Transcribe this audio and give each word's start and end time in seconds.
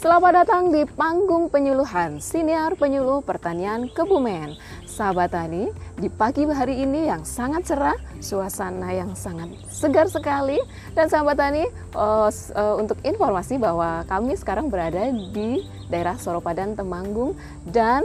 Selamat 0.00 0.32
datang 0.32 0.72
di 0.72 0.88
panggung 0.96 1.52
penyuluhan 1.52 2.24
Siniar 2.24 2.72
Penyuluh 2.72 3.20
Pertanian 3.20 3.84
Kebumen. 3.84 4.56
Sahabat 4.88 5.36
Tani, 5.36 5.68
di 6.00 6.08
pagi 6.08 6.48
hari 6.48 6.80
ini 6.80 7.04
yang 7.04 7.20
sangat 7.20 7.68
cerah, 7.68 8.00
suasana 8.16 8.96
yang 8.96 9.12
sangat 9.12 9.52
segar 9.68 10.08
sekali. 10.08 10.56
Dan 10.96 11.12
sahabat 11.12 11.36
Tani, 11.36 11.68
uh, 11.92 12.32
uh, 12.32 12.74
untuk 12.80 12.96
informasi 13.04 13.60
bahwa 13.60 14.08
kami 14.08 14.40
sekarang 14.40 14.72
berada 14.72 15.12
di 15.12 15.68
daerah 15.92 16.16
Soropadan 16.16 16.80
Temanggung 16.80 17.36
dan 17.68 18.00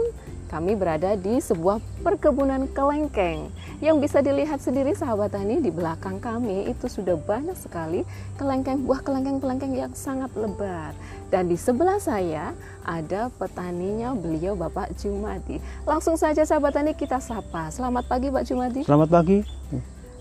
kami 0.52 0.76
berada 0.76 1.16
di 1.16 1.40
sebuah 1.40 1.80
perkebunan 2.04 2.68
kelengkeng 2.76 3.56
yang 3.84 4.00
bisa 4.00 4.24
dilihat 4.24 4.64
sendiri 4.64 4.96
sahabat 4.96 5.36
tani 5.36 5.60
di 5.60 5.72
belakang 5.72 6.20
kami 6.20 6.72
itu 6.72 6.88
sudah 6.88 7.20
banyak 7.20 7.56
sekali 7.60 8.08
kelengkeng 8.40 8.88
buah 8.88 9.04
kelengkeng-kelengkeng 9.04 9.76
yang 9.76 9.92
sangat 9.92 10.32
lebat 10.36 10.96
dan 11.28 11.52
di 11.52 11.60
sebelah 11.60 12.00
saya 12.00 12.56
ada 12.86 13.28
petaninya 13.36 14.14
beliau 14.14 14.54
Bapak 14.54 14.94
Jumadi. 14.96 15.58
Langsung 15.84 16.16
saja 16.16 16.46
sahabat 16.46 16.78
tani 16.78 16.94
kita 16.94 17.18
sapa. 17.18 17.74
Selamat 17.74 18.06
pagi 18.06 18.30
Pak 18.30 18.46
Jumadi. 18.46 18.82
Selamat 18.86 19.10
pagi. 19.10 19.42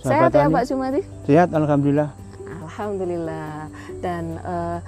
Sehat 0.01 0.33
ya 0.33 0.49
Pak 0.49 0.65
Jumadi? 0.69 1.01
Sehat 1.29 1.49
Alhamdulillah. 1.53 2.11
Alhamdulillah. 2.65 3.69
Dan 4.01 4.41
uh, 4.43 4.79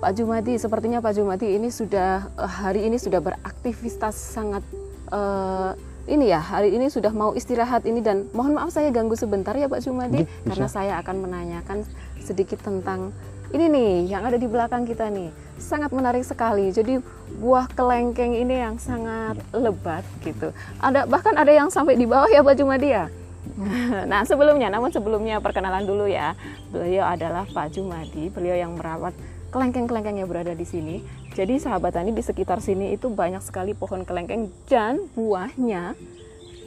Pak 0.00 0.12
Jumadi, 0.16 0.56
sepertinya 0.56 0.98
Pak 1.00 1.12
Jumadi 1.16 1.60
ini 1.60 1.68
sudah 1.68 2.24
eh, 2.38 2.50
hari 2.50 2.88
ini 2.88 2.96
sudah 2.96 3.20
beraktivitas 3.20 4.16
sangat 4.16 4.64
uh, 5.12 5.76
ini 6.08 6.32
ya 6.32 6.40
hari 6.40 6.72
ini 6.72 6.88
sudah 6.88 7.12
mau 7.12 7.36
istirahat 7.36 7.84
ini 7.84 8.00
dan 8.00 8.28
mohon 8.32 8.56
maaf 8.56 8.72
saya 8.72 8.88
ganggu 8.88 9.18
sebentar 9.18 9.52
ya 9.52 9.68
Pak 9.68 9.84
Jumadi 9.84 10.24
Bisa. 10.24 10.46
karena 10.48 10.68
saya 10.68 10.92
akan 11.04 11.16
menanyakan 11.28 11.84
sedikit 12.24 12.60
tentang 12.64 13.12
ini 13.50 13.66
nih 13.66 13.94
yang 14.14 14.22
ada 14.22 14.38
di 14.38 14.46
belakang 14.46 14.86
kita 14.86 15.10
nih. 15.10 15.34
Sangat 15.58 15.90
menarik 15.90 16.22
sekali. 16.22 16.70
Jadi 16.70 17.02
buah 17.42 17.66
kelengkeng 17.74 18.32
ini 18.32 18.62
yang 18.62 18.78
sangat 18.78 19.42
lebat 19.50 20.06
gitu. 20.22 20.54
Ada 20.78 21.04
bahkan 21.04 21.34
ada 21.34 21.50
yang 21.50 21.66
sampai 21.66 21.98
di 21.98 22.06
bawah 22.06 22.30
ya 22.30 22.46
Pak 22.46 22.54
Jumadi 22.54 22.94
ya? 22.94 23.06
Nah 24.10 24.22
sebelumnya 24.22 24.70
namun 24.70 24.94
sebelumnya 24.94 25.42
perkenalan 25.42 25.82
dulu 25.82 26.06
ya. 26.06 26.38
Beliau 26.70 27.10
adalah 27.10 27.42
Pak 27.50 27.74
Jumadi 27.74 28.30
beliau 28.30 28.54
yang 28.54 28.78
merawat 28.78 29.12
kelengkeng-kelengkeng 29.50 30.22
yang 30.22 30.30
berada 30.30 30.54
di 30.54 30.64
sini. 30.64 31.02
Jadi 31.40 31.56
sahabat 31.56 31.96
tani 31.96 32.12
di 32.12 32.20
sekitar 32.20 32.60
sini 32.60 32.92
itu 32.92 33.08
banyak 33.08 33.40
sekali 33.40 33.72
pohon 33.72 34.04
kelengkeng 34.04 34.52
dan 34.68 35.00
buahnya 35.16 35.96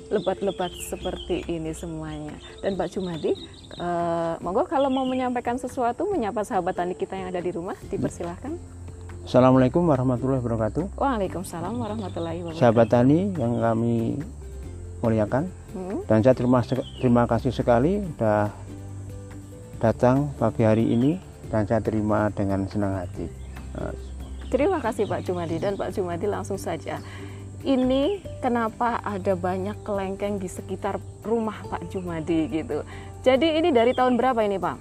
lebat-lebat 0.10 0.74
seperti 0.90 1.46
ini 1.46 1.78
semuanya. 1.78 2.34
Dan 2.58 2.74
Pak 2.74 2.90
Jumadi, 2.90 3.38
eh, 3.78 4.34
monggo 4.42 4.66
kalau 4.66 4.90
mau 4.90 5.06
menyampaikan 5.06 5.62
sesuatu, 5.62 6.10
menyapa 6.10 6.42
sahabat 6.42 6.74
tani 6.74 6.98
kita 6.98 7.14
yang 7.14 7.30
ada 7.30 7.38
di 7.38 7.54
rumah, 7.54 7.78
dipersilahkan. 7.86 8.58
Assalamualaikum 9.22 9.86
warahmatullahi 9.86 10.42
wabarakatuh. 10.42 10.98
Waalaikumsalam 10.98 11.78
warahmatullahi 11.78 12.42
wabarakatuh. 12.42 12.66
Sahabat 12.66 12.90
tani 12.90 13.30
yang 13.38 13.62
kami 13.62 14.18
muliakan, 15.06 15.54
hmm. 15.78 16.10
dan 16.10 16.26
saya 16.26 16.34
terima, 16.34 16.66
terima 16.98 17.30
kasih 17.30 17.54
sekali 17.54 18.02
sudah 18.02 18.50
datang 19.78 20.34
pagi 20.42 20.66
hari 20.66 20.98
ini 20.98 21.22
dan 21.54 21.70
saya 21.70 21.78
terima 21.78 22.34
dengan 22.34 22.66
senang 22.66 23.06
hati. 23.06 23.30
Terima 24.54 24.78
kasih 24.78 25.10
Pak 25.10 25.26
Jumadi 25.26 25.58
dan 25.58 25.74
Pak 25.74 25.98
Jumadi 25.98 26.30
langsung 26.30 26.62
saja. 26.62 27.02
Ini 27.66 28.22
kenapa 28.38 29.02
ada 29.02 29.34
banyak 29.34 29.82
kelengkeng 29.82 30.38
di 30.38 30.46
sekitar 30.46 31.02
rumah 31.26 31.58
Pak 31.66 31.90
Jumadi 31.90 32.62
gitu. 32.62 32.86
Jadi 33.26 33.58
ini 33.58 33.74
dari 33.74 33.98
tahun 33.98 34.14
berapa 34.14 34.46
ini 34.46 34.62
Pak? 34.62 34.78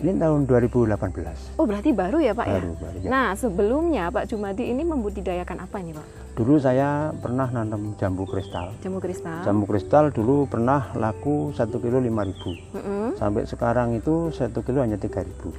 Ini 0.00 0.16
tahun 0.16 0.48
2018. 0.48 1.60
Oh 1.60 1.68
berarti 1.68 1.92
baru 1.92 2.16
ya 2.16 2.32
Pak 2.32 2.48
baru, 2.48 2.70
ya? 2.72 2.80
Baru, 2.80 2.96
ya? 3.04 3.08
Nah 3.12 3.28
sebelumnya 3.36 4.08
Pak 4.08 4.24
Jumadi 4.24 4.72
ini 4.72 4.88
membudidayakan 4.88 5.68
apa 5.68 5.76
ini 5.84 5.92
Pak? 5.92 6.23
Dulu 6.34 6.58
saya 6.58 7.14
pernah 7.22 7.46
nanam 7.46 7.94
jambu 7.94 8.26
kristal. 8.26 8.74
Jambu 8.82 8.98
kristal. 8.98 9.46
Jambu 9.46 9.64
kristal 9.70 10.10
dulu 10.10 10.50
pernah 10.50 10.90
laku 10.98 11.54
satu 11.54 11.78
kilo 11.78 12.02
lima 12.02 12.26
ribu. 12.26 12.58
Mm 12.74 12.82
-hmm. 12.82 13.06
Sampai 13.14 13.46
sekarang 13.46 13.94
itu 13.94 14.34
satu 14.34 14.58
kilo 14.66 14.82
hanya 14.82 14.98
tiga 14.98 15.22
ribu. 15.22 15.54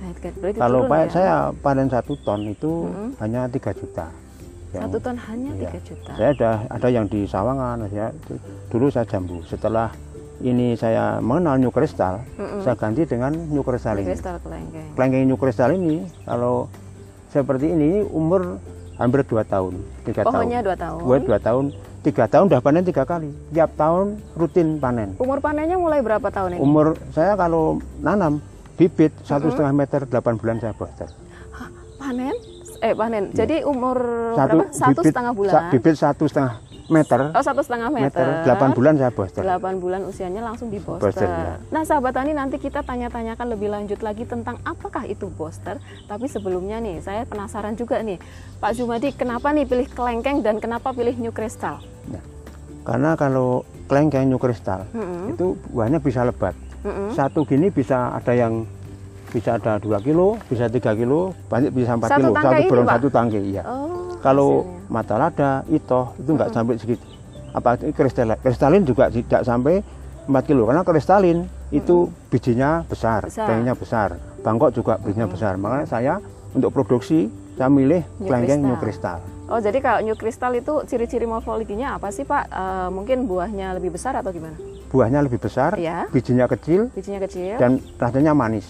Kalau 0.60 0.84
ya? 0.92 1.08
saya 1.08 1.36
panen 1.64 1.88
satu 1.88 2.20
ton 2.28 2.44
itu 2.44 2.92
mm 2.92 2.92
-hmm. 2.92 3.10
hanya 3.24 3.48
tiga 3.48 3.72
juta. 3.72 4.12
Satu 4.76 5.00
ton 5.00 5.16
hanya 5.16 5.52
tiga 5.56 5.80
ya. 5.80 5.88
juta. 5.88 6.12
Saya 6.20 6.30
ada 6.36 6.52
ada 6.68 6.88
yang 6.92 7.08
di 7.08 7.24
Sawangan, 7.24 7.88
ya. 7.96 8.12
Dulu 8.68 8.92
saya 8.92 9.08
jambu. 9.08 9.40
Setelah 9.48 9.96
ini 10.44 10.76
saya 10.76 11.24
mengenal 11.24 11.56
new 11.56 11.72
kristal, 11.72 12.20
mm 12.36 12.44
-mm. 12.44 12.60
saya 12.68 12.76
ganti 12.76 13.08
dengan 13.08 13.32
new 13.32 13.64
kristal 13.64 13.96
ini. 13.96 14.12
Kristal 14.12 14.44
kelengkeng. 14.44 14.92
Kelengkeng 14.92 15.24
new 15.24 15.40
kristal 15.40 15.72
ini 15.72 16.04
kalau 16.28 16.68
seperti 17.32 17.72
ini 17.72 18.04
umur 18.04 18.60
hampir 18.96 19.22
dua 19.28 19.44
tahun, 19.44 19.74
tiga 20.08 20.22
tahun. 20.24 20.34
Pohonnya 20.34 20.60
dua 20.64 20.76
tahun. 20.76 21.00
Buat 21.04 21.22
dua 21.28 21.40
tahun, 21.40 21.66
tiga 22.04 22.26
tahun 22.32 22.44
udah 22.52 22.60
panen 22.64 22.84
tiga 22.88 23.04
kali. 23.04 23.30
Tiap 23.52 23.72
tahun 23.76 24.06
rutin 24.36 24.68
panen. 24.80 25.10
Umur 25.20 25.40
panennya 25.44 25.78
mulai 25.80 26.00
berapa 26.00 26.28
tahun 26.32 26.58
ini? 26.58 26.62
Umur 26.64 26.96
saya 27.12 27.36
kalau 27.36 27.80
nanam 28.00 28.40
bibit 28.76 29.12
satu 29.24 29.52
setengah 29.52 29.72
mm 29.72 29.80
-hmm. 29.80 29.92
meter 29.96 30.02
delapan 30.08 30.34
bulan 30.40 30.56
saya 30.60 30.74
booster. 30.76 31.10
Panen? 31.96 32.36
Eh 32.84 32.94
panen. 32.94 33.24
Ya. 33.32 33.44
Jadi 33.44 33.66
umur 33.66 33.98
satu, 34.36 34.58
berapa? 34.62 34.66
Satu 34.76 35.00
bibit, 35.02 35.12
setengah 35.12 35.34
bulan. 35.34 35.54
Bibit 35.72 35.96
satu 35.96 36.24
setengah 36.28 36.54
meter. 36.88 37.34
Oh 37.34 37.44
satu 37.44 37.62
setengah 37.66 37.90
meter. 37.90 38.46
Delapan 38.46 38.70
bulan 38.74 38.94
saya 38.98 39.12
booster. 39.12 39.42
Delapan 39.42 39.74
bulan 39.82 40.02
usianya 40.06 40.42
langsung 40.46 40.70
di 40.70 40.78
booster. 40.78 41.10
booster 41.10 41.30
ya. 41.30 41.58
Nah 41.74 41.82
sahabat 41.82 42.14
tani 42.14 42.32
nanti 42.38 42.62
kita 42.62 42.86
tanya-tanyakan 42.86 43.48
lebih 43.58 43.70
lanjut 43.74 44.00
lagi 44.06 44.24
tentang 44.26 44.62
apakah 44.62 45.06
itu 45.10 45.30
booster. 45.34 45.82
Tapi 46.06 46.26
sebelumnya 46.30 46.78
nih 46.82 47.02
saya 47.02 47.26
penasaran 47.26 47.74
juga 47.74 48.02
nih 48.02 48.22
Pak 48.62 48.72
Jumadi 48.78 49.14
kenapa 49.18 49.50
nih 49.52 49.66
pilih 49.66 49.88
kelengkeng 49.90 50.46
dan 50.46 50.62
kenapa 50.62 50.94
pilih 50.94 51.18
new 51.18 51.34
crystal? 51.34 51.82
Ya. 52.10 52.22
Karena 52.86 53.18
kalau 53.18 53.66
kelengkeng 53.90 54.30
new 54.30 54.42
crystal 54.42 54.86
mm 54.94 55.02
-hmm. 55.02 55.34
itu 55.34 55.46
buahnya 55.74 56.00
bisa 56.02 56.22
lebat. 56.22 56.54
Mm 56.86 56.92
-hmm. 56.94 57.10
Satu 57.18 57.42
gini 57.46 57.74
bisa 57.74 58.14
ada 58.14 58.34
yang 58.38 58.66
bisa 59.36 59.60
ada 59.60 59.76
dua 59.84 60.00
kilo, 60.00 60.40
bisa 60.48 60.72
tiga 60.72 60.96
kilo, 60.96 61.36
banyak 61.52 61.76
bisa 61.76 62.00
empat 62.00 62.08
kilo. 62.16 62.32
Satu 62.32 62.62
belum 62.72 62.86
satu 62.88 63.08
tangki, 63.12 63.40
iya. 63.52 63.68
Oh, 63.68 63.95
Kalau 64.26 64.66
mata 64.90 65.22
lada, 65.22 65.62
ito 65.70 66.18
itu 66.18 66.30
nggak 66.34 66.50
hmm. 66.50 66.58
sampai 66.58 66.74
segitu. 66.82 67.06
Apa 67.54 67.78
kristal, 67.78 68.34
kristalin 68.42 68.82
juga 68.82 69.14
tidak 69.14 69.46
sampai 69.46 69.86
empat 70.26 70.44
kilo 70.50 70.66
karena 70.66 70.82
kristalin 70.82 71.46
hmm. 71.46 71.78
itu 71.78 72.10
bijinya 72.34 72.82
besar, 72.90 73.30
besar. 73.30 73.54
besar. 73.78 74.10
Bangkok 74.42 74.74
juga 74.74 74.98
bijinya 74.98 75.30
hmm. 75.30 75.36
besar. 75.38 75.54
Makanya 75.62 75.86
saya 75.86 76.14
untuk 76.58 76.74
produksi 76.74 77.30
saya 77.54 77.70
milih 77.70 78.02
kelengkeng 78.18 78.66
new 78.66 78.76
kristal. 78.82 79.22
Oh 79.46 79.62
jadi 79.62 79.78
kalau 79.78 80.02
new 80.02 80.18
kristal 80.18 80.58
itu 80.58 80.74
ciri-ciri 80.90 81.30
morfologinya 81.30 82.02
apa 82.02 82.10
sih 82.10 82.26
Pak? 82.26 82.50
E, 82.50 82.64
mungkin 82.90 83.30
buahnya 83.30 83.78
lebih 83.78 83.94
besar 83.94 84.18
atau 84.18 84.34
gimana? 84.34 84.58
Buahnya 84.90 85.22
lebih 85.22 85.38
besar, 85.38 85.78
ya. 85.78 86.10
bijinya 86.10 86.50
kecil, 86.50 86.90
bijinya 86.98 87.22
kecil, 87.22 87.62
dan 87.62 87.78
rasanya 88.02 88.34
manis. 88.34 88.66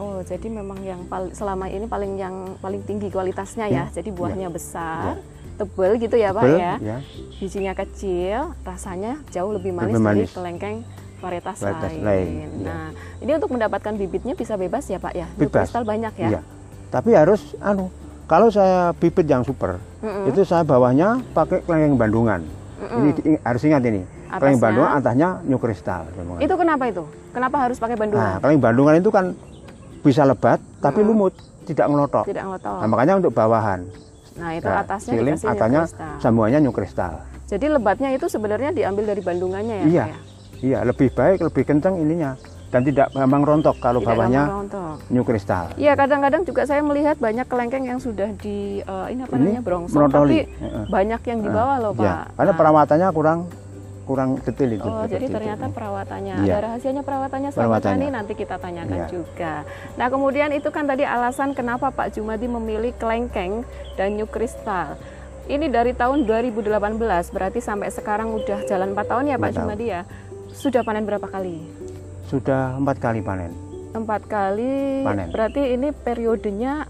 Oh, 0.00 0.24
jadi 0.24 0.48
memang 0.48 0.80
yang 0.80 1.04
paling 1.12 1.36
selama 1.36 1.68
ini 1.68 1.84
paling 1.84 2.16
yang 2.16 2.56
paling 2.64 2.80
tinggi 2.88 3.12
kualitasnya 3.12 3.68
ya. 3.68 3.84
Hmm. 3.84 3.92
Jadi 3.92 4.08
buahnya 4.08 4.48
ya. 4.48 4.50
besar, 4.50 5.20
ya. 5.20 5.60
tebal 5.60 5.92
gitu 6.00 6.16
ya, 6.16 6.32
Pak 6.32 6.44
ya. 6.48 6.74
ya. 6.80 6.98
Bijinya 7.36 7.76
kecil, 7.76 8.56
rasanya 8.64 9.20
jauh 9.28 9.52
lebih 9.52 9.76
manis, 9.76 9.92
lebih 9.92 10.00
manis. 10.00 10.18
dari 10.24 10.32
kelengkeng 10.32 10.76
varietas, 11.20 11.60
varietas 11.60 11.92
lain. 12.00 12.00
lain. 12.00 12.48
Ya. 12.64 12.72
Nah, 12.72 12.86
ini 13.20 13.30
untuk 13.36 13.52
mendapatkan 13.52 13.92
bibitnya 13.92 14.32
bisa 14.32 14.56
bebas 14.56 14.88
ya, 14.88 14.96
Pak 14.96 15.12
ya. 15.12 15.28
Bebas. 15.36 15.68
Kristal 15.68 15.84
banyak 15.84 16.16
ya. 16.16 16.40
ya. 16.40 16.42
Tapi 16.88 17.12
harus 17.12 17.52
anu, 17.60 17.92
kalau 18.24 18.48
saya 18.48 18.96
bibit 18.96 19.28
yang 19.28 19.44
super, 19.44 19.76
mm 20.00 20.08
-mm. 20.08 20.24
itu 20.32 20.48
saya 20.48 20.64
bawahnya 20.64 21.20
pakai 21.36 21.60
kelengkeng 21.60 22.00
Bandungan. 22.00 22.40
Mm 22.80 22.88
-mm. 22.88 23.00
Ini 23.04 23.36
harus 23.44 23.62
ingat 23.68 23.84
ini. 23.84 24.00
Kelengkeng 24.32 24.64
Bandungan 24.64 24.90
atasnya 24.96 25.28
new 25.44 25.60
kristal. 25.60 26.08
Itu 26.40 26.56
kenapa 26.56 26.88
itu? 26.88 27.04
Kenapa 27.36 27.68
harus 27.68 27.76
pakai 27.76 28.00
Bandungan? 28.00 28.24
Nah, 28.24 28.36
kelengkeng 28.40 28.64
Bandungan 28.64 28.94
itu 28.96 29.12
kan 29.12 29.36
bisa 30.00 30.24
lebat 30.24 30.58
tapi 30.80 31.04
hmm. 31.04 31.08
lumut 31.08 31.34
tidak 31.68 31.86
ngelotok. 31.86 32.24
Tidak 32.26 32.42
ngelotok. 32.42 32.78
Nah, 32.82 32.88
makanya 32.88 33.14
untuk 33.20 33.32
bawahan. 33.36 33.80
Nah, 34.40 34.50
itu 34.56 34.66
nah, 34.66 34.82
atasnya 34.82 35.12
siling, 35.14 35.36
atasnya 35.38 35.82
semuanya 36.18 36.58
new 36.58 36.72
kristal. 36.72 37.20
Jadi 37.46 37.66
lebatnya 37.66 38.14
itu 38.14 38.26
sebenarnya 38.30 38.70
diambil 38.70 39.10
dari 39.10 39.22
bandungannya 39.22 39.76
ya? 39.82 39.86
Iya. 39.86 40.04
Ya? 40.06 40.18
Iya, 40.60 40.78
lebih 40.84 41.08
baik, 41.16 41.40
lebih 41.40 41.62
kencang 41.64 41.96
ininya 41.96 42.36
dan 42.70 42.86
tidak 42.86 43.10
memang 43.18 43.42
rontok 43.42 43.76
kalau 43.82 43.98
tidak 43.98 44.14
bawahnya 44.14 44.42
new 45.10 45.26
kristal. 45.26 45.74
Iya, 45.74 45.98
kadang-kadang 45.98 46.46
juga 46.46 46.62
saya 46.64 46.80
melihat 46.86 47.18
banyak 47.18 47.46
kelengkeng 47.50 47.82
yang 47.82 47.98
sudah 47.98 48.30
di 48.38 48.78
uh, 48.86 49.10
ini 49.10 49.26
apa 49.26 49.34
namanya 49.34 49.62
brongsong 49.66 50.06
tapi 50.06 50.46
banyak 50.86 51.20
yang 51.26 51.38
di 51.42 51.50
bawah 51.50 51.76
loh, 51.82 51.92
iya. 51.98 52.30
Pak. 52.30 52.38
Karena 52.38 52.52
nah. 52.54 52.58
perawatannya 52.58 53.08
kurang 53.10 53.38
kurang 54.10 54.42
detail 54.42 54.70
itu. 54.74 54.90
Oh, 54.90 55.06
jadi 55.06 55.26
ternyata 55.30 55.70
itu. 55.70 55.74
perawatannya. 55.78 56.34
Ya. 56.42 56.58
Ada 56.58 56.58
rahasianya 56.66 57.02
perawatannya 57.06 57.50
sama 57.54 57.78
tani 57.78 58.10
nanti 58.10 58.34
kita 58.34 58.58
tanyakan 58.58 59.06
ya. 59.06 59.08
juga. 59.08 59.62
Nah, 59.94 60.10
kemudian 60.10 60.50
itu 60.50 60.66
kan 60.74 60.90
tadi 60.90 61.06
alasan 61.06 61.54
kenapa 61.54 61.94
Pak 61.94 62.18
Jumadi 62.18 62.50
memilih 62.50 62.90
kelengkeng 62.98 63.62
dan 63.94 64.18
new 64.18 64.26
kristal. 64.26 64.98
Ini 65.46 65.70
dari 65.70 65.94
tahun 65.94 66.26
2018, 66.26 66.74
berarti 67.30 67.62
sampai 67.62 67.94
sekarang 67.94 68.34
udah 68.34 68.66
jalan 68.66 68.98
4 68.98 69.06
tahun 69.06 69.24
ya 69.30 69.36
Pak 69.38 69.50
Jumadi 69.54 69.86
ya. 69.94 70.02
Sudah 70.50 70.82
panen 70.82 71.06
berapa 71.06 71.30
kali? 71.30 71.62
Sudah 72.26 72.74
empat 72.78 72.98
kali 72.98 73.22
panen. 73.22 73.54
Empat 73.94 74.26
kali. 74.26 75.06
Panen. 75.06 75.30
Berarti 75.30 75.78
ini 75.78 75.94
periodenya 75.94 76.86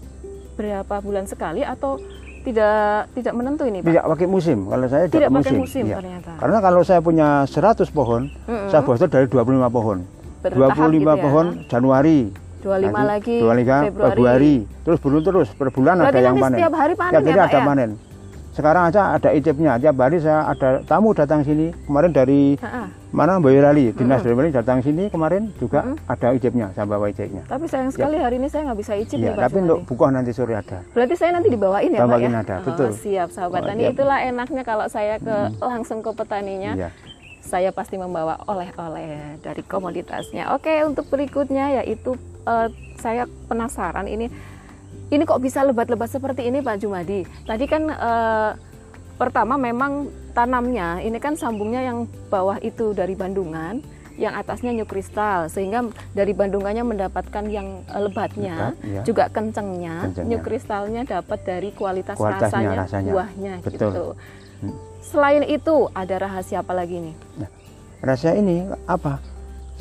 berapa 0.57 1.01
bulan 1.01 1.25
sekali 1.25 1.61
atau 1.61 1.97
tidak 2.41 2.75
tidak 3.13 3.33
menentu 3.33 3.63
ini, 3.65 3.79
Pak? 3.79 3.87
Tidak 3.87 4.03
pakai 4.07 4.27
musim. 4.27 4.57
Kalau 4.65 4.85
saya 4.85 5.05
tidak 5.05 5.29
pakai 5.29 5.37
musim. 5.37 5.57
musim 5.59 5.83
Iya. 5.85 5.97
ternyata. 6.01 6.31
Karena 6.37 6.57
kalau 6.59 6.81
saya 6.81 6.99
punya 6.99 7.27
100 7.45 7.89
pohon, 7.89 8.21
Mm-mm. 8.45 8.67
saya 8.67 8.81
booster 8.81 9.07
dari 9.07 9.25
25 9.25 9.69
pohon. 9.69 9.97
Bertahap 10.41 10.73
25 10.73 10.89
gitu 10.89 11.05
ya. 11.05 11.15
pohon 11.21 11.45
Januari. 11.69 12.19
25 12.61 12.93
Nanti 12.93 13.01
lagi 13.09 13.37
25 13.41 13.89
Februari. 13.89 14.09
Februari. 14.13 14.55
Terus 14.85 14.99
belum 15.01 15.21
terus 15.21 15.47
per 15.49 15.67
bulan 15.69 15.95
Berarti 15.97 16.13
ada 16.13 16.19
yang 16.21 16.35
panen. 16.37 16.57
setiap 16.57 16.73
hari 16.77 16.93
panen 16.93 17.11
Tiap 17.11 17.21
ya, 17.21 17.25
hari 17.25 17.39
Pak, 17.39 17.47
ada 17.47 17.57
ya? 17.57 17.65
panen. 17.65 17.89
Sekarang 18.51 18.83
aja 18.85 19.15
ada 19.15 19.31
icipnya. 19.31 19.79
Tiap 19.79 19.95
hari 19.95 20.19
saya 20.19 20.43
ada 20.45 20.83
tamu 20.83 21.11
datang 21.11 21.39
sini. 21.39 21.71
Kemarin 21.87 22.11
dari 22.11 22.59
Ha-ha. 22.59 22.83
mana 23.09 23.39
Boyolali, 23.39 23.91
dinas 23.91 24.19
Boyolali 24.21 24.51
datang 24.51 24.79
sini 24.79 25.07
kemarin 25.07 25.51
juga 25.55 25.83
ada 26.03 26.27
icipnya, 26.31 26.71
saya 26.71 26.83
bawa 26.83 27.07
icipnya. 27.07 27.43
Tapi 27.43 27.63
sayang 27.65 27.91
sekali 27.91 28.15
hari 28.15 28.35
ini 28.37 28.47
saya 28.47 28.67
nggak 28.67 28.79
bisa 28.79 28.93
icip 28.93 29.17
Iya, 29.17 29.23
nih 29.25 29.31
Pak 29.33 29.43
tapi 29.45 29.57
untuk 29.61 29.79
bukuh 29.85 30.09
nanti 30.09 30.31
sore 30.31 30.53
ada. 30.53 30.79
Berarti 30.91 31.15
saya 31.15 31.31
nanti 31.33 31.47
dibawain 31.47 31.91
ya 31.91 31.99
Pak 31.99 32.07
Bawain 32.07 32.27
ya? 32.29 32.39
ada, 32.39 32.55
Oh, 32.57 32.65
betul. 32.67 32.89
siap 32.93 33.29
sahabat 33.29 33.61
Oh, 33.61 33.67
tani. 33.67 33.81
siap. 33.81 33.93
Itulah 33.95 34.19
enaknya 34.21 34.63
kalau 34.63 34.85
saya 34.87 35.15
ke 35.17 35.35
langsung 35.57 35.99
ke 35.99 36.11
petaninya. 36.11 36.71
Iya. 36.75 36.89
Saya 37.41 37.71
pasti 37.71 37.95
membawa 37.95 38.39
oleh-oleh 38.45 39.39
dari 39.39 39.59
komoditasnya. 39.61 40.51
Oke, 40.51 40.71
untuk 40.83 41.07
berikutnya 41.07 41.81
yaitu 41.81 42.15
eh, 42.43 42.67
saya 42.95 43.27
penasaran 43.45 44.07
ini 44.07 44.27
ini 45.11 45.23
kok 45.27 45.43
bisa 45.43 45.61
lebat-lebat 45.67 46.07
seperti 46.07 46.47
ini 46.47 46.63
Pak 46.63 46.79
Jumadi? 46.79 47.27
Tadi 47.43 47.65
kan 47.67 47.83
eh, 47.91 48.51
pertama 49.19 49.59
memang 49.59 50.07
tanamnya 50.31 51.03
ini 51.03 51.19
kan 51.19 51.35
sambungnya 51.35 51.83
yang 51.83 52.07
bawah 52.31 52.57
itu 52.63 52.95
dari 52.95 53.13
Bandungan, 53.13 53.83
yang 54.15 54.33
atasnya 54.39 54.71
new 54.71 54.87
kristal 54.87 55.51
sehingga 55.51 55.83
dari 56.15 56.31
Bandungannya 56.31 56.87
mendapatkan 56.87 57.43
yang 57.51 57.83
eh, 57.91 58.01
lebatnya, 58.01 58.71
Lebat, 58.71 58.87
iya. 58.87 59.01
juga 59.03 59.23
kencengnya, 59.27 59.95
Kencengnya. 60.07 60.29
new 60.31 60.39
kristalnya 60.39 61.01
dapat 61.03 61.39
dari 61.43 61.69
kualitas 61.75 62.15
Kualitasnya, 62.15 62.71
rasanya, 62.71 62.77
rasanya. 62.87 63.11
buahnya 63.11 63.53
Betul. 63.67 63.71
gitu. 63.75 64.05
Hmm. 64.63 64.75
Selain 65.03 65.43
itu 65.43 65.75
ada 65.91 66.15
rahasia 66.23 66.63
apa 66.63 66.71
lagi 66.71 67.03
nih? 67.03 67.15
Rahasia 67.99 68.31
ini 68.39 68.63
apa? 68.87 69.19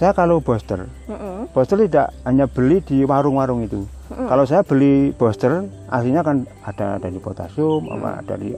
Saya 0.00 0.16
kalau 0.16 0.40
booster, 0.40 0.88
Mm-mm. 1.12 1.52
booster 1.52 1.76
tidak 1.84 2.08
hanya 2.24 2.48
beli 2.48 2.80
di 2.80 3.04
warung-warung 3.04 3.60
itu. 3.68 3.84
Kalau 4.08 4.48
saya 4.48 4.64
beli 4.64 5.12
booster, 5.12 5.68
aslinya 5.92 6.24
kan 6.24 6.48
ada 6.64 6.96
dari 6.96 7.20
potasium, 7.20 7.84
apa 7.92 8.24
dari 8.24 8.56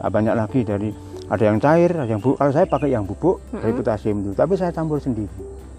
banyak 0.00 0.32
lagi 0.32 0.64
dari 0.64 0.88
ada 1.28 1.44
yang 1.44 1.60
cair, 1.60 1.92
ada 1.92 2.08
yang 2.08 2.24
bubuk. 2.24 2.40
Kalau 2.40 2.52
saya 2.56 2.64
pakai 2.64 2.88
yang 2.88 3.04
bubuk 3.04 3.44
dari 3.52 3.72
potasium 3.76 4.24
itu, 4.24 4.32
tapi 4.32 4.56
saya 4.56 4.72
campur 4.72 4.96
sendiri 4.96 5.28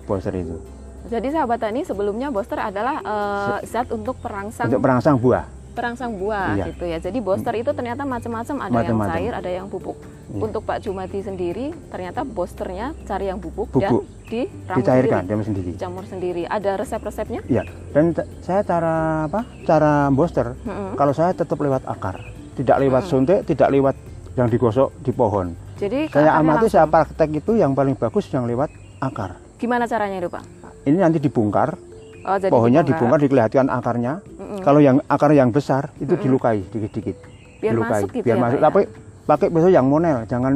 booster 0.05 0.35
itu 0.37 0.61
Jadi 1.09 1.27
sahabat 1.33 1.57
tani 1.57 1.81
sebelumnya 1.81 2.29
booster 2.29 2.61
adalah 2.61 3.01
eh, 3.01 3.65
zat 3.65 3.89
untuk 3.89 4.13
perangsang 4.21 4.69
untuk 4.69 4.77
perangsang 4.85 5.17
buah. 5.17 5.62
Perangsang 5.73 6.15
buah 6.15 6.53
Iya. 6.53 6.65
gitu 6.69 6.85
ya. 6.85 6.97
Jadi 6.97 7.17
booster 7.17 7.53
itu 7.53 7.69
ternyata 7.69 8.01
macam-macam, 8.03 8.55
ada 8.59 8.71
yang 8.71 8.95
Macam-macam. 8.95 9.11
cair, 9.11 9.31
ada 9.33 9.49
yang 9.51 9.65
bubuk. 9.67 9.97
Iya. 10.29 10.39
Untuk 10.39 10.61
Pak 10.63 10.77
Jumati 10.79 11.19
sendiri 11.19 11.65
ternyata 11.89 12.21
boosternya 12.23 12.93
cari 13.03 13.27
yang 13.27 13.37
bubuk, 13.37 13.69
Bubuk. 13.69 13.81
dan 13.81 13.93
diramu 14.23 14.77
Dicairkan 14.79 15.19
sendiri, 15.19 15.27
dia 15.35 15.45
sendiri. 15.45 15.69
dicampur 15.73 16.03
sendiri. 16.05 16.41
Ada 16.45 16.71
resep-resepnya? 16.77 17.41
Iya. 17.45 17.63
Dan 17.91 18.13
saya 18.39 18.61
cara 18.61 18.95
apa? 19.25 19.41
Cara 19.63 19.91
booster. 20.09 20.53
Mm-mm. 20.59 20.93
Kalau 20.93 21.11
saya 21.11 21.33
tetap 21.33 21.57
lewat 21.57 21.83
akar, 21.83 22.21
tidak 22.53 22.77
lewat 22.79 23.03
suntik, 23.03 23.43
tidak 23.43 23.69
lewat 23.69 23.95
yang 24.33 24.47
digosok 24.47 24.93
di 24.99 25.11
pohon. 25.11 25.53
Jadi 25.75 26.07
Saya 26.07 26.33
amati 26.33 26.65
langsung. 26.65 26.71
saya 26.71 26.85
praktek 26.87 27.29
itu 27.35 27.51
yang 27.53 27.73
paling 27.73 27.93
bagus 27.93 28.25
yang 28.29 28.45
lewat 28.45 28.69
akar. 28.99 29.37
Gimana 29.57 29.83
caranya 29.83 30.17
itu 30.17 30.29
Pak? 30.29 30.43
Ini 30.83 30.97
nanti 30.97 31.17
dibongkar, 31.17 31.75
Oh, 32.23 32.35
jadi 32.35 32.49
pohonnya 32.49 32.81
dibongkar. 32.81 33.19
dibongkar 33.19 33.19
dikelihatan 33.21 33.67
akarnya. 33.67 34.13
Mm-mm. 34.33 34.59
Kalau 34.59 34.79
yang 34.79 34.97
akar 35.05 35.31
yang 35.31 35.49
besar 35.49 35.91
itu 35.97 36.15
dilukai 36.15 36.63
dikit-dikit. 36.65 37.15
Biar 37.59 37.71
dilukai, 37.71 38.01
masuk 38.01 38.09
gitu 38.13 38.25
biar 38.25 38.35
ya, 38.35 38.41
masuk. 38.41 38.57
Ya? 38.57 38.63
Tapi 38.63 38.81
pakai 39.23 39.47
pisau 39.49 39.69
yang 39.69 39.85
monel, 39.85 40.17
jangan 40.25 40.53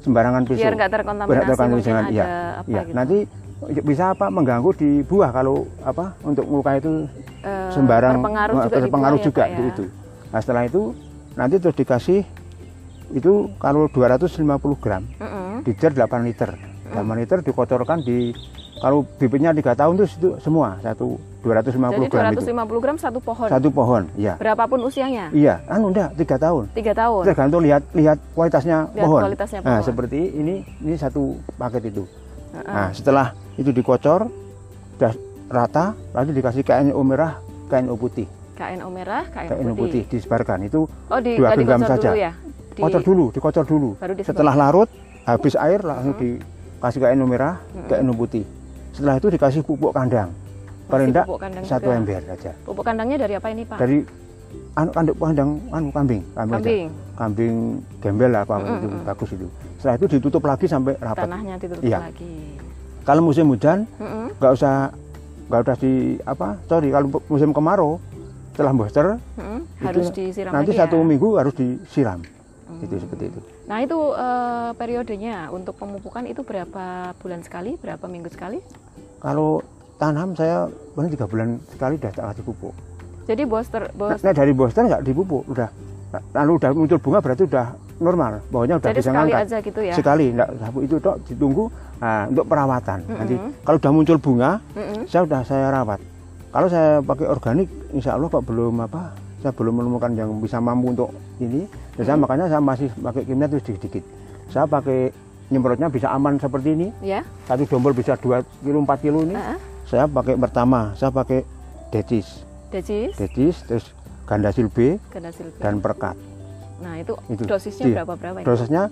sembarangan 0.00 0.42
pisau. 0.44 0.60
Biar 0.60 0.74
nggak 0.74 0.90
terkontaminasi, 0.90 1.30
Biar 1.30 1.42
terkontaminasi, 1.46 1.86
jangan- 1.86 2.04
ada 2.04 2.12
iya. 2.12 2.24
apa 2.56 2.68
Iya, 2.68 2.80
gitu. 2.80 2.94
Nanti 2.94 3.16
bisa 3.82 4.04
apa 4.10 4.26
mengganggu 4.28 4.70
di 4.72 4.90
buah 5.04 5.30
kalau 5.30 5.56
apa 5.82 6.16
untuk 6.22 6.44
melukai 6.44 6.80
itu 6.80 7.04
Eh, 7.40 7.72
sembarang 7.72 8.20
berpengaruh 8.20 8.52
eh, 9.16 9.24
juga 9.24 9.44
ya, 9.44 9.56
juga 9.56 9.64
ya? 9.64 9.68
itu. 9.72 9.84
Nah 10.28 10.38
setelah 10.38 10.62
itu 10.62 10.92
nanti 11.34 11.56
terus 11.56 11.72
dikasih 11.74 12.20
itu 13.10 13.32
kalau 13.56 13.88
250 13.88 14.44
gram 14.76 15.02
Mm-mm. 15.16 15.64
di 15.64 15.72
jar 15.74 15.90
8 15.90 16.20
liter. 16.20 16.52
8 16.90 17.00
liter 17.16 17.38
dikotorkan 17.40 18.00
di 18.00 18.32
kalau 18.80 19.04
bibitnya 19.14 19.52
tiga 19.52 19.72
tahun 19.72 19.92
terus 19.94 20.16
itu 20.16 20.40
semua 20.40 20.80
satu 20.80 21.14
250 21.40 21.72
Jadi 21.94 22.08
gram 22.08 22.32
itu 22.32 22.42
250 22.48 22.80
gram 22.80 22.96
satu 22.96 23.18
pohon. 23.18 23.48
satu 23.48 23.68
pohon 23.68 24.02
ya 24.14 24.34
Berapapun 24.34 24.80
usianya? 24.82 25.28
iya 25.30 25.60
anu 25.66 25.88
enggak 25.88 26.12
tiga 26.14 26.36
tahun 26.36 26.64
Tiga 26.72 26.92
tahun. 26.92 27.22
tergantung 27.22 27.60
lihat 27.60 27.82
lihat 27.92 28.18
kualitasnya 28.32 28.88
Lihat 28.88 28.96
pohon 28.98 29.20
kualitasnya 29.22 29.58
nah 29.60 29.78
pohon. 29.78 29.84
seperti 29.84 30.18
ini 30.32 30.54
ini 30.80 30.94
satu 30.96 31.22
paket 31.54 31.82
itu 31.86 32.04
Heeh. 32.50 32.64
nah 32.66 32.88
setelah 32.90 33.26
itu 33.54 33.70
dikocor 33.70 34.28
udah 34.96 35.12
rata 35.46 35.84
lalu 36.12 36.34
dikasih 36.34 36.60
KNO 36.60 37.00
merah 37.00 37.36
KNO 37.68 37.94
putih 37.94 38.28
KNO 38.52 38.88
merah, 38.88 39.24
KNO 39.26 39.48
KNO 39.50 39.72
putih. 39.72 40.04
putih 40.04 40.12
disebarkan 40.12 40.58
itu 40.62 40.84
Oh, 41.08 41.16
di, 41.16 41.32
Dua 41.34 41.56
genggam 41.56 41.80
saja. 41.82 42.12
dulu 42.12 42.18
ya? 42.18 42.32
Di- 42.70 42.82
kocor 42.82 43.00
dulu 43.00 43.24
dikocor 43.30 43.64
dulu 43.64 43.90
Baru 43.96 44.12
setelah 44.20 44.52
larut 44.54 44.88
habis 45.22 45.52
air 45.54 45.80
langsung 45.80 46.12
dikasih 46.14 47.00
KNO 47.02 47.24
merah 47.24 47.56
KNO 47.88 48.12
putih 48.12 48.44
setelah 49.00 49.16
itu 49.16 49.28
dikasih 49.32 49.62
pupuk 49.64 49.90
kandang 49.90 50.28
paling 50.86 51.08
enggak 51.08 51.24
kandang 51.24 51.64
satu 51.64 51.88
juga. 51.88 51.96
ember 51.96 52.20
saja 52.28 52.50
Pupuk 52.60 52.84
kandangnya 52.84 53.16
dari 53.16 53.32
apa 53.32 53.48
ini, 53.48 53.62
Pak? 53.64 53.78
dari 53.78 53.96
anu 54.76 54.90
kanduk 54.90 55.16
kandang 55.16 55.50
anu 55.70 55.88
kambing 55.88 56.20
kambing, 56.30 56.52
aja. 56.52 56.60
Kambing. 56.60 56.86
kambing 57.16 57.54
gembel 57.98 58.28
lah 58.28 58.42
apa 58.42 58.54
itu 58.60 58.88
bagus 59.00 59.28
itu 59.32 59.46
setelah 59.78 59.94
itu 59.96 60.06
ditutup 60.12 60.42
lagi 60.44 60.66
sampai 60.66 60.92
rapat 61.00 61.24
Tanahnya 61.24 61.54
ditutup 61.56 61.80
Iya. 61.80 61.98
lagi. 62.02 62.34
kalau 63.00 63.22
musim 63.24 63.48
hujan 63.48 63.88
nggak 64.36 64.52
usah 64.52 64.92
nggak 65.48 65.60
usah 65.64 65.76
di 65.78 65.92
apa 66.20 66.60
sorry 66.66 66.88
kalau 66.90 67.06
musim 67.24 67.50
kemarau 67.50 67.96
setelah 68.52 68.76
booster 68.76 69.06
Mm-mm. 69.40 69.60
itu 69.64 69.80
Harus 69.80 70.06
disiram 70.12 70.50
nanti 70.52 70.70
lagi 70.70 70.80
satu 70.84 70.96
ya? 70.98 71.06
minggu 71.08 71.28
harus 71.32 71.54
disiram 71.56 72.20
itu 72.82 72.94
seperti 72.98 73.24
itu. 73.30 73.40
Nah, 73.68 73.78
itu 73.84 73.98
eh, 74.16 74.70
periodenya 74.74 75.52
untuk 75.52 75.76
pemupukan 75.76 76.24
itu 76.24 76.40
berapa 76.42 77.12
bulan 77.20 77.40
sekali, 77.44 77.76
berapa 77.76 78.04
minggu 78.08 78.32
sekali? 78.32 78.60
kalau 79.20 79.60
tanam 80.00 80.32
saya 80.32 80.66
paling 80.96 81.12
tiga 81.12 81.28
bulan 81.28 81.60
sekali 81.68 82.00
udah 82.00 82.10
tak 82.10 82.24
kasih 82.32 82.44
pupuk. 82.48 82.74
Jadi 83.28 83.42
booster 83.44 83.82
booster 83.92 84.24
nah, 84.24 84.34
dari 84.34 84.52
booster 84.56 84.82
nggak 84.88 85.04
dipupuk 85.04 85.44
udah. 85.46 85.68
Lalu 86.34 86.52
udah 86.58 86.70
muncul 86.74 86.98
bunga 86.98 87.18
berarti 87.22 87.46
udah 87.46 87.66
normal 88.00 88.40
bawahnya 88.50 88.80
udah 88.80 88.90
jadi 88.90 88.98
bisa 88.98 89.10
sekali 89.12 89.30
ngangkat. 89.30 89.46
aja 89.46 89.56
gitu 89.60 89.80
ya. 89.84 89.94
sekali 89.94 90.24
enggak 90.32 90.48
itu 90.82 90.96
tok 90.98 91.16
ditunggu 91.28 91.64
nah, 92.00 92.24
untuk 92.26 92.46
perawatan. 92.48 92.98
Nanti 93.06 93.34
kalau 93.62 93.76
udah 93.76 93.92
muncul 93.92 94.18
bunga 94.18 94.50
Mm-mm. 94.74 95.04
saya 95.06 95.22
udah 95.28 95.40
saya 95.44 95.66
rawat. 95.70 96.00
Kalau 96.50 96.66
saya 96.66 96.98
pakai 97.04 97.26
organik 97.30 97.68
insya 97.94 98.18
Allah 98.18 98.26
kok 98.32 98.42
belum 98.42 98.74
apa 98.82 99.14
saya 99.40 99.52
belum 99.52 99.74
menemukan 99.74 100.10
yang 100.12 100.30
bisa 100.36 100.56
mampu 100.58 100.92
untuk 100.92 101.08
ini 101.38 101.64
dan 101.96 102.04
saya 102.04 102.16
makanya 102.16 102.46
saya 102.46 102.60
masih 102.60 102.88
pakai 102.94 103.22
kimia 103.24 103.46
itu 103.46 103.56
sedikit-sedikit 103.58 104.04
saya 104.46 104.64
pakai 104.66 105.10
nyemprotnya 105.48 105.88
bisa 105.88 106.08
aman 106.08 106.36
seperti 106.36 106.68
ini 106.74 106.88
Ya. 107.00 107.24
satu 107.44 107.64
dombol 107.66 107.90
bisa 107.90 108.14
2 108.14 108.22
kilo 108.60 108.78
4 108.80 109.00
kilo 109.00 109.18
ini 109.22 109.34
Heeh. 109.34 109.58
saya 109.84 110.04
pakai 110.04 110.36
pertama 110.36 110.92
saya 110.94 111.10
pakai 111.10 111.42
decis 111.90 112.44
Decis, 112.70 113.18
decis 113.18 113.56
terus 113.64 113.84
gandasil 114.24 114.68
B 114.68 114.94
ganda 115.10 115.30
silver. 115.30 115.58
dan 115.58 115.80
perkat 115.80 116.14
Nah, 116.80 116.96
itu, 116.96 117.12
Itu. 117.28 117.44
dosisnya 117.44 117.84
Iya. 117.84 117.94
berapa 118.00 118.14
berapa 118.16 118.38
ini? 118.40 118.46
dosisnya 118.46 118.82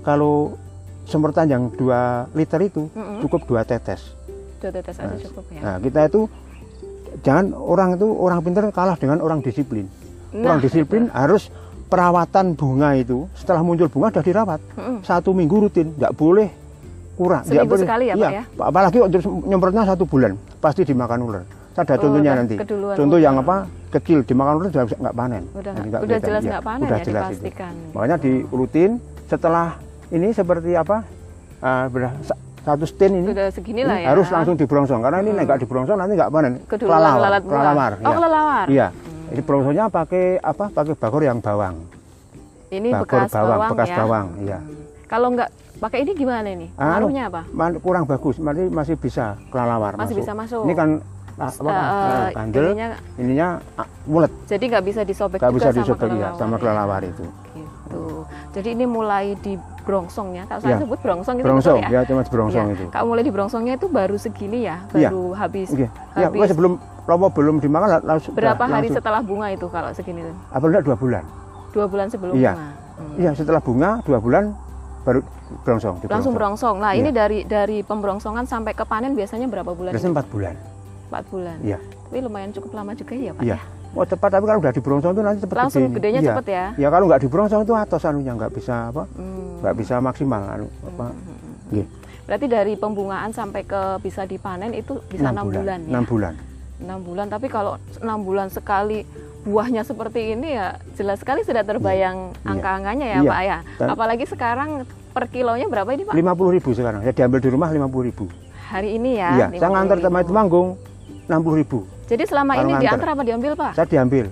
kalau 0.00 0.56
semprotan 1.04 1.44
yang 1.46 1.68
2 1.70 1.84
liter 2.32 2.60
itu 2.62 2.88
Mm-mm. 2.88 3.20
cukup 3.20 3.44
dua 3.44 3.60
tetes 3.62 4.16
Dua 4.56 4.70
tetes 4.70 4.96
aja 4.96 5.12
cukup 5.18 5.44
ya. 5.50 5.60
Nah, 5.60 5.76
kita 5.76 6.08
itu 6.08 6.24
jangan 7.24 7.56
orang 7.56 7.96
itu 7.96 8.06
orang 8.06 8.38
pintar 8.44 8.68
kalah 8.70 8.96
dengan 9.00 9.18
orang 9.24 9.40
disiplin. 9.40 9.88
Nah, 10.36 10.54
orang 10.54 10.58
disiplin 10.60 11.08
betul. 11.08 11.16
harus 11.16 11.42
perawatan 11.88 12.54
bunga 12.54 12.92
itu 12.94 13.24
setelah 13.34 13.64
muncul 13.64 13.88
bunga 13.88 14.12
sudah 14.12 14.24
dirawat. 14.24 14.60
Hmm. 14.76 14.98
satu 15.00 15.32
minggu 15.32 15.66
rutin 15.66 15.96
nggak 15.96 16.12
boleh 16.14 16.48
kurang 17.14 17.42
seminggu 17.46 17.70
boleh, 17.78 17.86
sekali 17.86 18.04
ya, 18.10 18.14
Pak 18.18 18.20
iya, 18.20 18.30
ya? 18.42 18.42
Apalagi 18.58 18.98
untuk 18.98 19.20
nyemprotnya 19.46 19.82
satu 19.86 20.04
bulan 20.04 20.36
pasti 20.58 20.82
dimakan 20.84 21.20
ular. 21.24 21.44
Saya 21.74 21.90
ada 21.90 21.94
oh, 21.98 22.02
contohnya 22.06 22.32
nanti. 22.38 22.54
contoh 22.70 23.18
yang 23.18 23.34
apa 23.42 23.66
kecil 23.90 24.22
dimakan 24.22 24.52
ular 24.62 24.68
sudah 24.70 24.84
nggak 24.86 25.14
panen. 25.14 25.42
Udah, 25.54 25.72
udah 26.02 26.18
jelas 26.20 26.42
iya. 26.42 26.50
nggak 26.50 26.62
ya, 26.62 26.68
panen 26.68 26.86
udah 26.86 26.98
ya 26.98 27.04
jelas 27.06 27.24
itu. 27.34 27.46
makanya 27.94 28.16
di 28.18 28.32
rutin 28.50 28.90
setelah 29.30 29.78
ini 30.12 30.28
seperti 30.34 30.70
apa 30.76 31.02
uh, 31.62 31.86
satu 32.64 32.84
tin 32.96 33.12
ini, 33.20 33.28
Udah 33.28 33.48
segini 33.52 33.84
ini 33.84 33.92
hmm, 33.92 34.02
ya. 34.02 34.08
harus 34.16 34.26
langsung 34.32 34.56
dibrongsong 34.56 35.00
karena 35.04 35.20
ini 35.20 35.30
enggak 35.36 35.60
hmm. 35.60 35.64
dibrongsong 35.68 35.98
nanti 36.00 36.12
enggak 36.16 36.30
panen. 36.32 36.52
Kelalawar. 36.64 37.40
Kelalawar. 37.44 37.92
Oh, 37.92 38.00
iya. 38.00 38.16
kelalawar. 38.16 38.66
Iya. 38.72 38.86
Hmm. 38.88 39.28
Jadi 39.28 39.42
brongsongnya 39.44 39.84
pakai 39.92 40.24
apa? 40.40 40.64
Pakai 40.72 40.94
bakor 40.96 41.22
yang 41.22 41.38
bawang. 41.44 41.76
Ini 42.72 42.88
bakor 42.90 43.04
bekas 43.04 43.30
bawang, 43.36 43.52
bawang 43.52 43.70
bekas 43.76 43.88
ya? 43.88 43.96
bawang, 44.00 44.26
iya. 44.40 44.58
hmm. 44.58 44.84
Kalau 45.04 45.28
enggak 45.30 45.48
pakai 45.78 45.98
ini 46.08 46.12
gimana 46.16 46.48
ini? 46.48 46.66
Anu, 46.80 47.12
Pengaruhnya 47.12 47.24
apa? 47.28 47.42
Kurang 47.84 48.04
bagus, 48.08 48.36
masih 48.40 48.66
masih 48.72 48.94
bisa 48.96 49.36
kelalawar. 49.52 49.92
Masih 50.00 50.16
masuk. 50.16 50.24
bisa 50.24 50.32
masuk. 50.32 50.62
Ini 50.64 50.74
kan 50.74 50.88
ah, 51.36 51.50
apa, 51.52 51.68
eh, 51.68 51.74
ah, 51.74 51.84
eh, 51.84 51.84
uh, 51.84 52.08
uh, 52.08 52.28
kandel, 52.32 52.66
ininya, 52.72 52.88
ininya 53.20 53.48
ah, 53.76 53.88
mulet. 54.08 54.32
Jadi 54.48 54.64
nggak 54.72 54.84
bisa 54.88 55.00
disobek 55.04 55.38
gak 55.38 55.52
bisa 55.52 55.70
disobek, 55.76 56.08
iya, 56.16 56.32
sama 56.32 56.32
kelalawar. 56.32 56.32
Ya, 56.32 56.40
sama 56.40 56.56
kelalawar 56.56 57.02
itu. 57.04 57.24
Gitu. 57.52 58.02
Jadi 58.56 58.68
ini 58.72 58.84
mulai 58.88 59.26
di 59.36 59.52
brongsongnya. 59.84 60.42
Kalau 60.44 60.60
saya 60.60 60.74
Ya. 60.74 60.80
sebut 60.80 60.98
brongsong 60.98 61.36
itu 61.38 61.44
Brongsong, 61.44 61.78
betul 61.78 61.92
ya. 61.92 62.00
ya 62.00 62.08
cuma 62.08 62.22
brongsong 62.24 62.66
Iya. 62.66 62.74
itu. 62.74 62.84
Kalau 62.88 63.06
mulai 63.06 63.22
di 63.22 63.30
brongsongnya 63.30 63.74
itu 63.76 63.86
baru 63.86 64.16
segini 64.16 64.58
ya, 64.64 64.76
Iya. 64.90 65.08
baru 65.08 65.24
habis. 65.34 65.68
Oke, 65.70 65.86
ya, 66.16 66.26
habis 66.26 66.48
sebelum 66.48 66.72
Romo 67.04 67.28
belum 67.28 67.60
dimakan 67.60 67.88
la- 67.90 68.06
langsung. 68.06 68.32
berapa 68.32 68.56
hari 68.58 68.88
langsung. 68.88 68.96
setelah 68.96 69.20
bunga 69.20 69.52
itu 69.52 69.66
kalau 69.68 69.92
segini 69.92 70.24
tuh? 70.24 70.36
Apa 70.50 70.64
enggak 70.64 70.82
dua 70.82 70.96
bulan? 70.96 71.24
Dua 71.70 71.84
bulan 71.84 72.06
sebelum 72.08 72.32
Iya. 72.32 72.52
bunga. 72.56 72.68
Hmm. 72.94 73.14
Iya, 73.20 73.30
setelah 73.34 73.60
bunga 73.60 73.90
dua 74.00 74.18
bulan 74.18 74.44
baru 75.04 75.20
brongsong. 75.60 76.00
Langsung 76.00 76.08
brongsong. 76.08 76.34
berongsong. 76.34 76.76
Nah, 76.80 76.92
Iya. 76.92 77.00
ini 77.04 77.10
dari 77.12 77.38
dari 77.44 77.78
pembrongsongan 77.82 78.48
sampai 78.48 78.72
ke 78.72 78.82
panen 78.82 79.12
biasanya 79.12 79.44
berapa 79.46 79.68
bulan? 79.70 79.92
Biasanya 79.92 80.16
empat 80.16 80.28
bulan. 80.32 80.54
Empat 81.06 81.24
bulan. 81.28 81.56
Iya. 81.60 81.78
Tapi 82.08 82.18
lumayan 82.18 82.50
cukup 82.50 82.72
lama 82.72 82.96
juga 82.96 83.12
ya, 83.12 83.32
Pak. 83.32 83.44
Iya. 83.44 83.54
ya? 83.54 83.83
Oh 83.94 84.04
cepat 84.04 84.28
tapi 84.28 84.44
kalau 84.44 84.58
udah 84.58 84.70
di 84.70 84.80
brongsong 84.80 85.12
itu 85.12 85.22
nanti 85.22 85.38
cepat 85.40 85.56
Langsung 85.56 85.82
gede 85.84 85.94
gedenya 85.96 86.20
Iya. 86.20 86.28
cepet 86.32 86.46
ya. 86.48 86.64
Ya 86.76 86.88
kalau 86.88 87.04
nggak 87.06 87.20
di 87.20 87.28
brongsong 87.28 87.62
itu 87.62 87.72
atos 87.72 88.02
anunya 88.02 88.32
nggak 88.32 88.52
bisa 88.52 88.90
apa? 88.90 89.06
Hmm. 89.08 89.60
Nggak 89.60 89.74
bisa 89.76 89.94
maksimal 89.98 90.42
anu 90.44 90.66
apa? 90.84 91.06
Iya. 91.70 91.86
Berarti 92.24 92.46
dari 92.46 92.72
pembungaan 92.74 93.30
sampai 93.30 93.62
ke 93.62 93.80
bisa 94.00 94.24
dipanen 94.24 94.72
itu 94.72 94.98
bisa 95.06 95.28
enam 95.28 95.46
bulan. 95.46 95.78
ya? 95.80 95.90
Enam 95.90 96.04
bulan. 96.04 96.34
enam 96.74 97.00
bulan 97.00 97.26
tapi 97.28 97.46
kalau 97.46 97.72
enam 97.96 98.18
bulan 98.20 98.50
sekali 98.50 99.06
buahnya 99.42 99.84
seperti 99.84 100.34
ini 100.34 100.58
ya 100.58 100.74
jelas 100.92 101.16
sekali 101.16 101.40
sudah 101.40 101.62
terbayang 101.62 102.34
Iya. 102.34 102.50
angka-angkanya 102.50 103.06
ya 103.06 103.18
Iya. 103.20 103.30
pak 103.30 103.40
ya 103.40 103.58
Dan- 103.78 103.90
apalagi 103.90 104.24
sekarang 104.26 104.70
per 105.08 105.24
kilonya 105.28 105.66
berapa 105.66 105.86
ini 105.88 106.02
pak 106.02 106.12
Lima 106.12 106.34
puluh 106.34 106.50
ribu 106.50 106.74
sekarang. 106.74 107.00
Saya 107.00 107.14
diambil 107.14 107.38
di 107.38 107.48
rumah 107.48 107.70
lima 107.70 107.86
puluh 107.86 108.10
ribu. 108.10 108.26
hari 108.64 108.98
ini 108.98 109.14
ya 109.14 109.30
Iya. 109.46 109.46
Saya 109.54 109.70
ngantar 109.70 109.96
50.000. 109.96 110.04
sama 110.04 110.18
itu 110.18 110.32
manggung 110.32 110.68
enam 111.24 111.40
puluh 111.40 111.56
ribu. 111.56 111.78
Jadi 112.04 112.22
selama 112.24 112.52
Kalau 112.52 112.62
ini 112.62 112.72
nganter. 112.72 112.84
diantar 112.86 113.08
apa 113.10 113.22
diambil 113.22 113.52
pak 113.54 113.72
Saya 113.74 113.86
diambil. 113.86 114.26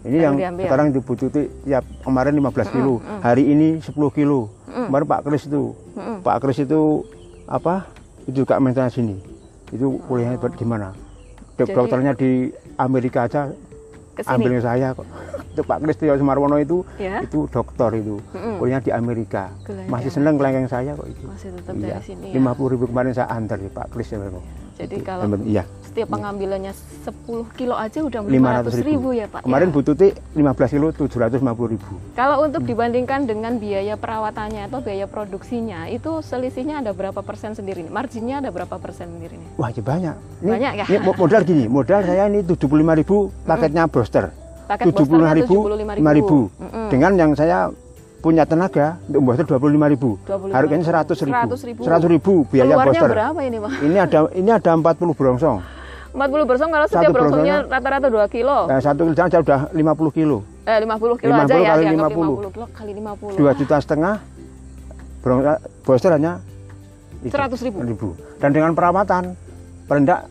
Ini 0.00 0.16
yang 0.22 0.34
diambil. 0.36 0.64
sekarang 0.64 0.86
dibututi 0.90 1.42
tiap 1.62 1.82
kemarin 2.00 2.30
15 2.32 2.46
kilo, 2.70 2.94
hari 3.18 3.42
ini 3.44 3.82
10 3.82 3.90
kilo. 4.12 4.46
Mm. 4.64 4.86
Kemarin 4.86 5.06
Pak 5.08 5.20
Kris 5.20 5.42
itu, 5.44 5.62
Mm-mm. 5.92 6.16
Pak 6.22 6.36
Kris 6.38 6.58
itu 6.62 7.02
apa? 7.44 7.90
Itu 8.22 8.44
juga 8.44 8.54
maintenance 8.56 8.94
sini. 8.94 9.18
Itu 9.68 9.98
kuliahnya 10.06 10.38
di 10.38 10.62
mana? 10.62 10.94
Dok- 11.56 11.74
Dokternya 11.74 12.14
di 12.14 12.46
Amerika 12.76 13.26
aja 13.26 13.50
ke 14.12 14.22
sini 14.22 14.30
ambilnya 14.30 14.62
saya 14.62 14.94
kok. 14.94 15.10
Itu 15.50 15.64
Pak 15.64 15.80
Kristio 15.80 16.12
Sumarwono 16.14 16.60
itu 16.60 16.84
ya 16.94 17.18
itu 17.18 17.48
dokter 17.48 17.88
itu. 17.96 18.20
Mm-mm. 18.30 18.60
Kuliahnya 18.60 18.84
di 18.84 18.92
Amerika. 18.92 19.50
Masih 19.88 20.12
seneng 20.12 20.36
kelengkeng 20.36 20.68
saya 20.68 20.92
kok 20.92 21.08
itu. 21.08 21.24
masih 21.24 21.48
tetap 21.50 21.74
Iya. 21.74 21.96
dari 21.96 22.04
sini 22.04 22.24
ya 22.28 22.34
Lima 22.36 22.52
puluh 22.52 22.76
ribu 22.76 22.84
kemarin 22.86 23.10
saya 23.10 23.26
antar 23.26 23.56
di 23.56 23.66
Pak 23.66 23.90
Kris 23.90 24.06
ya. 24.06 24.20
Jadi 24.76 24.96
kalau 25.00 25.24
iya 25.42 25.64
setiap 25.86 26.12
pengambilannya 26.12 26.76
10 26.76 27.56
kilo 27.56 27.72
aja 27.72 28.04
udah 28.04 28.20
500 28.20 28.68
500 28.68 28.84
ribu, 28.84 28.84
ribu. 28.84 29.08
ya 29.14 29.26
pak 29.26 29.40
Kemarin 29.42 29.68
Ya. 29.68 29.72
bututi 29.72 30.06
15 30.36 30.68
kilo 30.68 30.86
750 30.92 31.40
ribu. 31.72 31.92
Kalau 32.12 32.44
untuk 32.44 32.68
dibandingkan 32.68 33.24
dengan 33.24 33.56
biaya 33.56 33.96
perawatannya 33.96 34.68
atau 34.68 34.84
biaya 34.84 35.08
produksinya, 35.08 35.88
itu 35.88 36.20
selisihnya 36.20 36.84
ada 36.84 36.92
berapa 36.92 37.24
persen 37.24 37.56
sendiri? 37.56 37.88
Marginnya 37.88 38.44
ada 38.44 38.52
berapa 38.52 38.76
persen 38.76 39.08
sendiri? 39.08 39.40
nih? 39.40 39.48
Wah, 39.56 39.72
ya 39.72 39.80
banyak. 39.80 40.14
Ini, 40.44 40.50
Banyak 40.52 40.72
ya? 40.76 40.84
Ini 40.84 40.98
mo- 41.00 41.16
modal 41.16 41.42
gini, 41.42 41.64
modal 41.64 42.00
saya 42.04 42.28
ini 42.28 42.44
75 42.44 42.60
ribu 42.94 43.16
paketnya 43.42 43.88
broster. 43.88 44.24
Paket 44.68 44.84
75 44.92 45.32
ribu, 45.32 45.56
5 45.64 46.12
ribu. 46.12 46.38
Mm-mm. 46.60 46.86
Dengan 46.92 47.12
yang 47.16 47.32
saya 47.32 47.72
punya 48.26 48.42
tenaga 48.42 48.98
untuk 49.06 49.22
broster 49.22 49.46
25 49.46 49.92
ribu. 49.94 50.10
25 50.26 50.50
Harganya 50.50 50.84
100 50.90 51.26
ribu. 51.30 51.38
100 51.46 51.68
ribu. 51.70 51.80
100 51.86 52.10
ribu 52.10 52.32
biaya 52.50 52.74
Keluarnya 52.74 52.90
broster. 52.90 53.10
berapa 53.14 53.40
ini, 53.46 53.56
Pak? 53.62 53.70
Ini 53.86 53.96
ada 54.02 54.18
ini 54.34 54.50
ada 54.50 54.70
40 54.74 55.14
brongsong. 55.14 55.58
40 56.16 56.48
bersong 56.48 56.70
kalau 56.72 56.86
setiap 56.88 57.12
brongsongnya 57.12 57.56
rata-rata 57.70 58.08
2 58.10 58.26
kilo. 58.34 58.66
Nah, 58.66 58.80
satu 58.82 59.06
kilo 59.06 59.14
saya 59.14 59.30
sudah 59.30 59.60
50 59.70 60.10
kilo. 60.10 60.42
Eh, 60.66 60.78
50 60.82 61.20
kilo 61.22 61.30
50 61.30 61.44
aja 61.46 61.54
ya, 61.54 61.70
kali 61.70 61.82
dianggap 61.86 62.10
50. 62.10 62.24
50 62.26 62.54
kilo 62.56 62.66
kali 62.74 62.92
50. 62.98 63.38
2 63.38 63.60
juta 63.62 63.76
setengah 63.78 64.14
brong, 65.22 65.40
broster 65.86 66.10
hanya 66.16 66.32
itu, 67.22 67.30
100 67.30 67.62
ribu. 67.62 68.08
Dan 68.42 68.50
dengan 68.50 68.72
perawatan 68.74 69.36
perendak 69.86 70.26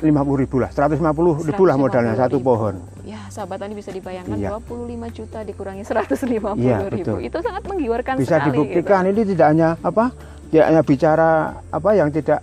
50 0.00 0.42
ribu 0.42 0.56
lah, 0.58 0.70
150 0.72 1.46
ribu 1.46 1.62
lah 1.68 1.76
150 1.76 1.84
modalnya 1.84 2.14
satu 2.16 2.40
ribu. 2.40 2.48
pohon. 2.50 2.74
Sahabat 3.30 3.56
tani 3.56 3.72
bisa 3.72 3.90
dibayangkan 3.90 4.34
Iya. 4.34 4.58
25 4.58 4.74
juta 5.08 5.38
dikurangi 5.40 5.82
150 5.82 6.58
Iya, 6.60 6.82
ribu. 6.84 7.14
betul. 7.14 7.18
Itu 7.22 7.38
sangat 7.40 7.62
menggiurkan 7.64 8.14
bisa 8.18 8.36
sekali. 8.36 8.46
dibuktikan 8.50 9.02
ini 9.06 9.22
tidak 9.24 9.46
hanya 9.48 9.68
apa 9.80 10.04
tidak 10.50 10.66
hanya 10.66 10.82
bicara 10.82 11.30
apa 11.70 11.90
yang 11.94 12.08
tidak 12.10 12.40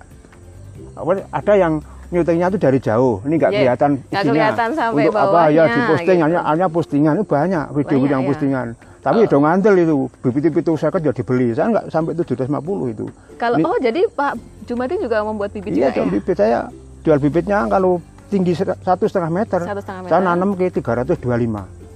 apa, 0.96 1.12
ada 1.30 1.54
yang 1.54 1.74
nyutingnya 2.08 2.48
itu 2.48 2.58
dari 2.58 2.80
jauh 2.80 3.20
ini 3.22 3.36
nggak 3.36 3.52
Iya, 3.52 3.60
kelihatan 3.60 3.92
isinya 4.00 4.24
kelihatan 4.24 4.70
sampai 4.72 5.04
untuk 5.04 5.16
apa 5.20 5.42
ya 5.52 5.64
di 5.68 5.80
posting 5.86 6.18
gitu. 6.18 6.26
hanya, 6.26 6.40
postingan 6.70 7.14
itu 7.14 7.26
banyak 7.28 7.64
video 7.68 7.84
Banyak, 8.00 8.08
yang 8.08 8.22
ya. 8.24 8.28
postingan 8.32 8.68
tapi 8.98 9.18
ya 9.20 9.28
dong 9.28 9.44
ngandel 9.44 9.76
itu 9.78 9.96
bibit-bibit 10.22 10.64
itu 10.64 10.74
saya 10.74 10.92
ya 10.96 11.12
dibeli 11.12 11.48
saya 11.52 11.68
nggak 11.70 11.86
sampai 11.92 12.12
750 12.16 12.48
itu 12.88 12.88
Gitu. 12.88 13.06
Kalau 13.36 13.60
Ini- 13.60 13.68
oh 13.68 13.78
jadi 13.78 14.02
Pak 14.08 14.32
Jumadi 14.64 14.96
juga 14.98 15.18
membuat 15.22 15.52
bibit 15.52 15.76
iya 15.76 15.92
juga 15.92 16.00
ya? 16.00 16.08
bibit 16.08 16.36
saya 16.38 16.60
jual 17.04 17.20
bibitnya 17.20 17.60
kalau 17.68 18.00
tinggi 18.28 18.52
satu 18.56 19.04
setengah 19.04 19.32
meter 19.32 19.60
saya 20.04 20.20
nanam 20.20 20.54
ke 20.54 20.68
325 20.70 21.18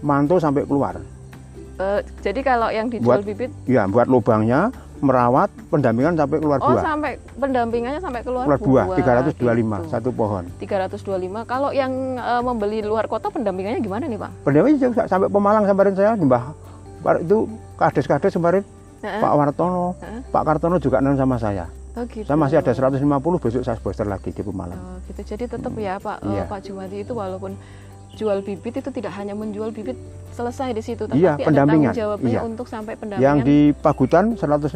mantul 0.01 0.37
sampai 0.37 0.63
keluar 0.63 0.95
Eh, 1.73 1.99
jadi 2.21 2.45
kalau 2.45 2.69
yang 2.69 2.93
dijual 2.93 3.17
Buat- 3.17 3.25
bibit, 3.25 3.49
ya 3.65 3.89
buat 3.89 4.05
lubangnya 4.05 4.69
merawat 5.01 5.49
pendampingan 5.73 6.13
sampai 6.13 6.37
keluar 6.37 6.61
oh 6.61 6.69
buah 6.69 6.83
sampai 6.85 7.11
pendampingannya 7.33 7.97
sampai 7.97 8.21
keluar, 8.21 8.45
keluar 8.53 8.85
buah 8.85 9.01
325 9.33 9.33
gitu. 9.33 9.89
satu 9.89 10.09
pohon 10.13 10.43
325. 10.61 11.41
Kalau 11.43 11.73
yang 11.73 11.89
eh, 12.13 12.41
membeli 12.43 12.85
luar 12.85 13.09
kota 13.09 13.33
pendampingannya 13.33 13.81
gimana 13.81 14.05
nih 14.05 14.19
Pak? 14.19 14.31
pendamping 14.45 14.77
juga 14.77 15.09
sampai 15.09 15.25
Pemalang 15.25 15.65
kemarin 15.65 15.93
saya 15.97 16.13
nyembah 16.13 16.53
Pak- 17.01 17.25
itu 17.25 17.37
kades-kades 17.75 18.33
kemarin 18.37 18.61
Heeh. 19.01 19.17
Pak 19.17 19.31
Wartono 19.33 19.97
Heeh. 19.97 20.21
Pak 20.29 20.43
Kartono 20.45 20.77
juga 20.77 21.01
nanam 21.01 21.17
sama 21.17 21.41
saya 21.41 21.65
Oh 21.91 22.05
gitu. 22.05 22.23
saya 22.23 22.37
masih 22.37 22.57
ada 22.57 22.71
150 22.71 23.03
besok 23.37 23.61
saya 23.61 23.75
booster 23.77 24.05
lagi 24.05 24.29
di 24.29 24.39
Pemalang 24.39 24.79
Oh, 24.79 24.95
gitu. 25.05 25.21
Jadi 25.25 25.43
tetap 25.45 25.73
ya 25.75 25.97
Pak 25.97 26.17
eh, 26.21 26.31
Iya. 26.31 26.43
Pak 26.45 26.59
Jumadi 26.63 26.97
itu 27.01 27.11
walaupun 27.11 27.51
jual 28.13 28.39
bibit 28.39 28.75
itu 28.75 28.89
tidak 28.89 29.11
hanya 29.13 29.31
menjual 29.31 29.69
bibit 29.69 29.95
selesai 30.31 30.71
di 30.71 30.79
situ, 30.81 31.03
tapi 31.03 31.15
Iya, 31.17 31.35
ada 31.35 31.43
pendampingan. 31.43 31.91
tanggung 31.91 31.95
jawabnya 31.97 32.31
Iya. 32.33 32.41
untuk 32.43 32.65
sampai 32.65 32.95
pendampingan. 32.95 33.23
yang 33.25 33.37
di 33.41 33.57
Pagutan 33.73 34.35
150 34.35 34.71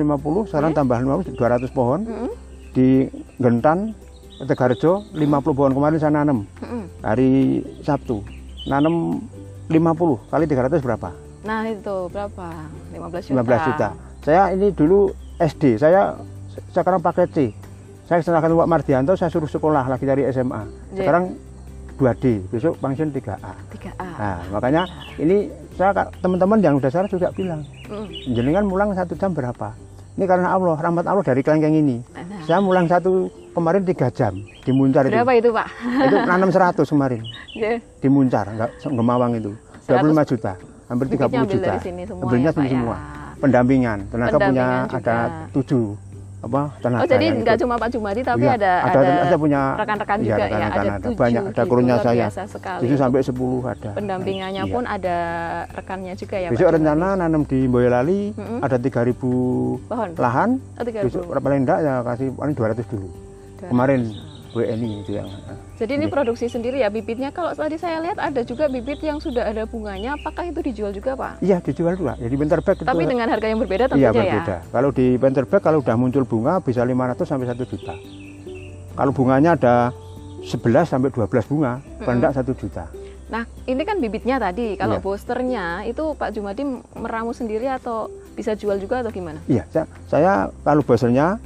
sekarang 0.46 0.72
Iya. 0.72 0.78
tambah 0.78 0.98
50 0.98 1.32
200 1.34 1.72
pohon 1.72 2.00
Mm-mm, 2.04 2.32
di 2.72 3.08
Gentan 3.38 3.96
Tegarjo 4.38 5.08
50 5.14 5.24
pohon 5.54 5.72
kemarin 5.72 5.96
saya 5.96 6.12
nanam 6.14 6.44
mm-mm. 6.44 6.84
hari 7.02 7.32
Sabtu 7.80 8.20
nanam 8.66 9.24
50 9.66 10.20
kali 10.26 10.44
300 10.44 10.80
berapa 10.82 11.10
Nah 11.42 11.62
itu 11.64 11.96
berapa? 12.10 12.48
15 12.90 13.30
juta. 13.30 13.36
15 13.38 13.68
juta. 13.70 13.88
Saya 14.20 14.50
ini 14.50 14.74
dulu 14.74 15.14
SD, 15.38 15.78
saya 15.78 16.18
sekarang 16.70 17.00
pakai 17.00 17.26
C. 17.28 17.38
Saya 18.06 18.22
serahkan 18.22 18.54
Pak 18.54 18.70
Mardianto, 18.70 19.14
saya 19.14 19.28
suruh 19.28 19.48
sekolah 19.48 19.84
lagi 19.84 20.04
dari 20.04 20.22
SMA. 20.28 20.62
Iya. 20.92 20.98
Sekarang 21.00 21.24
2D, 21.96 22.24
besok 22.48 22.78
pensiun 22.78 23.10
3A. 23.10 23.52
3A. 23.72 24.08
Nah, 24.14 24.40
makanya 24.52 24.84
ini 25.16 25.48
saya 25.72 25.90
teman-teman 26.16 26.60
yang 26.60 26.76
udah 26.76 26.88
saya 26.88 27.08
juga 27.08 27.32
bilang, 27.32 27.64
Mm. 27.86 28.06
jenengan 28.32 28.64
mulang 28.64 28.90
satu 28.92 29.14
jam 29.14 29.32
berapa? 29.32 29.74
Ini 30.14 30.24
karena 30.24 30.48
Allah, 30.50 30.76
rahmat 30.76 31.04
Allah 31.04 31.24
dari 31.24 31.42
kelengkeng 31.42 31.74
ini. 31.74 32.00
Nah, 32.10 32.24
Saya 32.42 32.60
mulang 32.60 32.86
satu 32.86 33.26
kemarin 33.52 33.84
tiga 33.84 34.08
jam 34.10 34.32
di 34.38 34.72
Muncar 34.72 35.04
itu. 35.04 35.12
berapa 35.12 35.34
itu 35.34 35.50
Pak? 35.50 35.68
Itu 36.04 36.16
nanam 36.22 36.50
100 36.50 36.86
kemarin 36.86 37.22
Ya. 37.52 37.80
di 37.80 38.08
Muncar, 38.08 38.46
enggak 38.48 38.70
Gemawang 38.82 39.34
itu. 39.34 39.52
25 39.84 40.24
juta, 40.26 40.54
hampir 40.86 41.06
30 41.08 41.20
Bibitnya 41.26 41.40
ambil 41.40 41.52
juta. 41.52 41.68
dari 41.68 41.80
sini 41.80 42.02
semua 42.04 42.22
Ambilnya 42.22 42.46
ya, 42.48 42.58
ya. 42.58 42.70
semua. 42.70 42.98
pendampingan 43.36 43.98
tenaga 44.08 44.38
punya 44.38 44.40
Pendampingan 44.40 44.88
ada 44.90 45.16
juga. 45.18 45.52
tujuh 45.54 45.86
apa 46.46 46.62
tenaga 46.78 47.02
Oh 47.02 47.08
jadi 47.08 47.25
nggak 47.36 47.58
cuma 47.58 47.74
Pak 47.75 47.90
Jumadi 47.90 48.22
tapi 48.22 48.46
Iya, 48.46 48.54
ada 48.54 48.72
ada, 48.86 49.00
ada 49.25 49.36
punya 49.36 49.62
rekan-rekan 49.74 50.18
iya, 50.18 50.28
juga 50.28 50.38
ya 50.38 50.46
rekan-rekan 50.46 50.78
ada 50.78 50.86
ada. 50.86 51.02
tujuh 51.02 51.18
banyak 51.18 51.42
ada 51.44 51.50
gitu, 51.56 51.66
krunya 51.68 51.96
luar 51.96 52.06
saya 52.06 52.25
sekali. 52.46 52.82
itu 52.86 52.96
sampai 52.96 53.20
10 53.20 53.34
ada 53.66 53.90
pendampingannya 53.92 54.64
Iya. 54.64 54.72
pun 54.72 54.84
ada 54.86 55.18
rekannya 55.72 56.14
juga 56.14 56.36
ya 56.38 56.48
besok 56.54 56.66
Pak 56.66 56.75
rencana 56.78 57.08
nanam 57.18 57.42
di 57.44 57.60
Boyolali 57.66 58.22
Mm-mm. 58.32 58.60
ada 58.62 58.78
3000 58.78 59.90
pohon 59.90 60.10
lahan 60.16 60.50
oh, 60.62 60.84
tiga 60.86 61.00
besok 61.02 61.25
ribu. 61.25 61.42
paling 61.42 61.60
enggak 61.62 61.80
ya 61.82 61.94
kasih 62.04 62.28
paling 62.32 62.54
200 62.54 62.86
dulu 62.88 63.10
kemarin 63.66 64.02
WNI 64.56 65.04
itu 65.04 65.12
yang 65.14 65.28
jadi 65.76 65.92
ini 66.00 66.08
Iya. 66.08 66.14
produksi 66.16 66.48
sendiri 66.48 66.80
ya 66.80 66.88
bibitnya 66.88 67.30
kalau 67.30 67.52
tadi 67.52 67.76
saya 67.76 68.00
lihat 68.00 68.16
ada 68.16 68.42
juga 68.42 68.72
bibit 68.72 69.04
yang 69.04 69.20
sudah 69.20 69.44
ada 69.46 69.68
bunganya 69.68 70.16
apakah 70.16 70.48
itu 70.48 70.64
dijual 70.64 70.96
juga 70.96 71.14
Pak 71.14 71.44
iya 71.44 71.60
dijual 71.60 72.00
juga 72.00 72.16
jadi 72.16 72.32
winterback 72.32 72.80
itu 72.80 72.88
tapi 72.88 73.04
dengan 73.04 73.28
harga 73.28 73.48
yang 73.52 73.60
berbeda 73.60 73.84
iya 73.92 74.10
tentunya 74.10 74.10
ya 74.10 74.24
berbeda 74.32 74.56
kalau 74.72 74.90
di 74.90 75.06
winterback 75.20 75.62
kalau 75.62 75.80
udah 75.84 75.96
muncul 76.00 76.24
bunga 76.24 76.64
bisa 76.64 76.82
500 76.82 77.28
sampai 77.28 77.46
1 77.52 77.60
juta 77.68 77.94
kalau 78.96 79.12
bunganya 79.12 79.60
ada 79.60 79.76
11 80.42 80.88
sampai 80.88 81.12
12 81.12 81.52
bunga 81.52 81.84
paling 82.00 82.24
enggak 82.24 82.34
1 82.40 82.56
juta 82.56 82.86
Nah, 83.26 83.42
ini 83.66 83.82
kan 83.82 83.98
bibitnya 83.98 84.38
tadi. 84.38 84.78
Kalau 84.78 85.02
Iya. 85.02 85.04
boosternya 85.04 85.66
itu 85.90 86.14
Pak 86.14 86.30
Jumadi 86.30 86.62
meramu 86.94 87.34
sendiri 87.34 87.66
atau 87.66 88.06
bisa 88.38 88.54
jual 88.54 88.78
juga 88.78 89.02
atau 89.02 89.10
gimana? 89.10 89.42
Iya, 89.50 89.66
saya, 89.74 89.90
saya 90.06 90.32
kalau 90.62 90.86
boosternya 90.86 91.42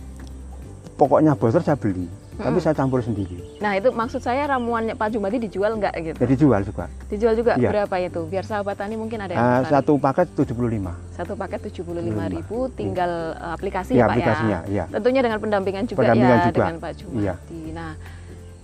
pokoknya 1.00 1.40
booster 1.40 1.64
saya 1.64 1.80
beli. 1.80 2.12
Tapi 2.40 2.58
saya 2.58 2.72
campur 2.72 3.00
sendiri. 3.00 3.36
Nah 3.60 3.76
itu 3.76 3.92
maksud 3.92 4.20
saya 4.20 4.48
ramuannya 4.48 4.96
Pak 4.96 5.12
Jumadi 5.12 5.38
dijual 5.42 5.76
nggak 5.76 5.94
gitu? 6.02 6.18
Jadi 6.18 6.34
jual 6.36 6.62
juga. 6.64 6.86
Dijual 7.06 7.34
juga 7.36 7.52
Iya. 7.54 7.70
berapa 7.70 7.96
itu? 8.00 8.22
Biar 8.26 8.44
sahabat 8.44 8.76
tani 8.76 8.96
mungkin 8.96 9.20
ada 9.20 9.32
yang 9.32 9.44
tertarik. 9.62 9.72
satu 9.76 9.94
paket 9.98 10.28
75. 10.34 10.92
Satu 11.12 11.34
paket 11.36 11.60
75.000 11.62 12.40
tinggal 12.74 13.12
eh, 13.36 13.52
aplikasi 13.52 13.92
Iya, 13.92 13.98
ya 13.98 14.04
Pak 14.04 14.12
aplikasinya, 14.12 14.60
ya. 14.62 14.72
iya. 14.72 14.84
Tentunya 14.90 15.22
dengan 15.22 15.40
pendampingan 15.40 15.84
juga 15.86 16.00
Pendampingan 16.02 16.32
ya 16.32 16.46
juga. 16.46 16.58
dengan 16.58 16.76
Pak 16.80 16.92
Jumadi. 16.96 17.20
Iya. 17.20 17.34
Nah, 17.70 17.92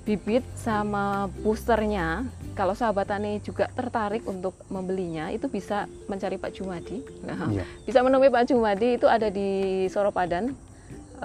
bibit 0.01 0.46
sama 0.55 1.03
boosternya 1.41 2.08
kalau 2.53 2.72
sahabat 2.72 3.10
tani 3.10 3.41
juga 3.41 3.65
tertarik 3.70 4.22
untuk 4.24 4.53
membelinya 4.67 5.27
itu 5.27 5.50
bisa 5.50 5.89
mencari 6.05 6.38
Pak 6.38 6.53
Jumadi. 6.53 7.01
Nah, 7.22 7.50
Iya. 7.50 7.65
bisa 7.84 8.00
menemui 8.00 8.29
Pak 8.29 8.46
Jumadi 8.46 8.96
itu 8.96 9.10
ada 9.10 9.27
di 9.27 9.50
Soropadan 9.89 10.53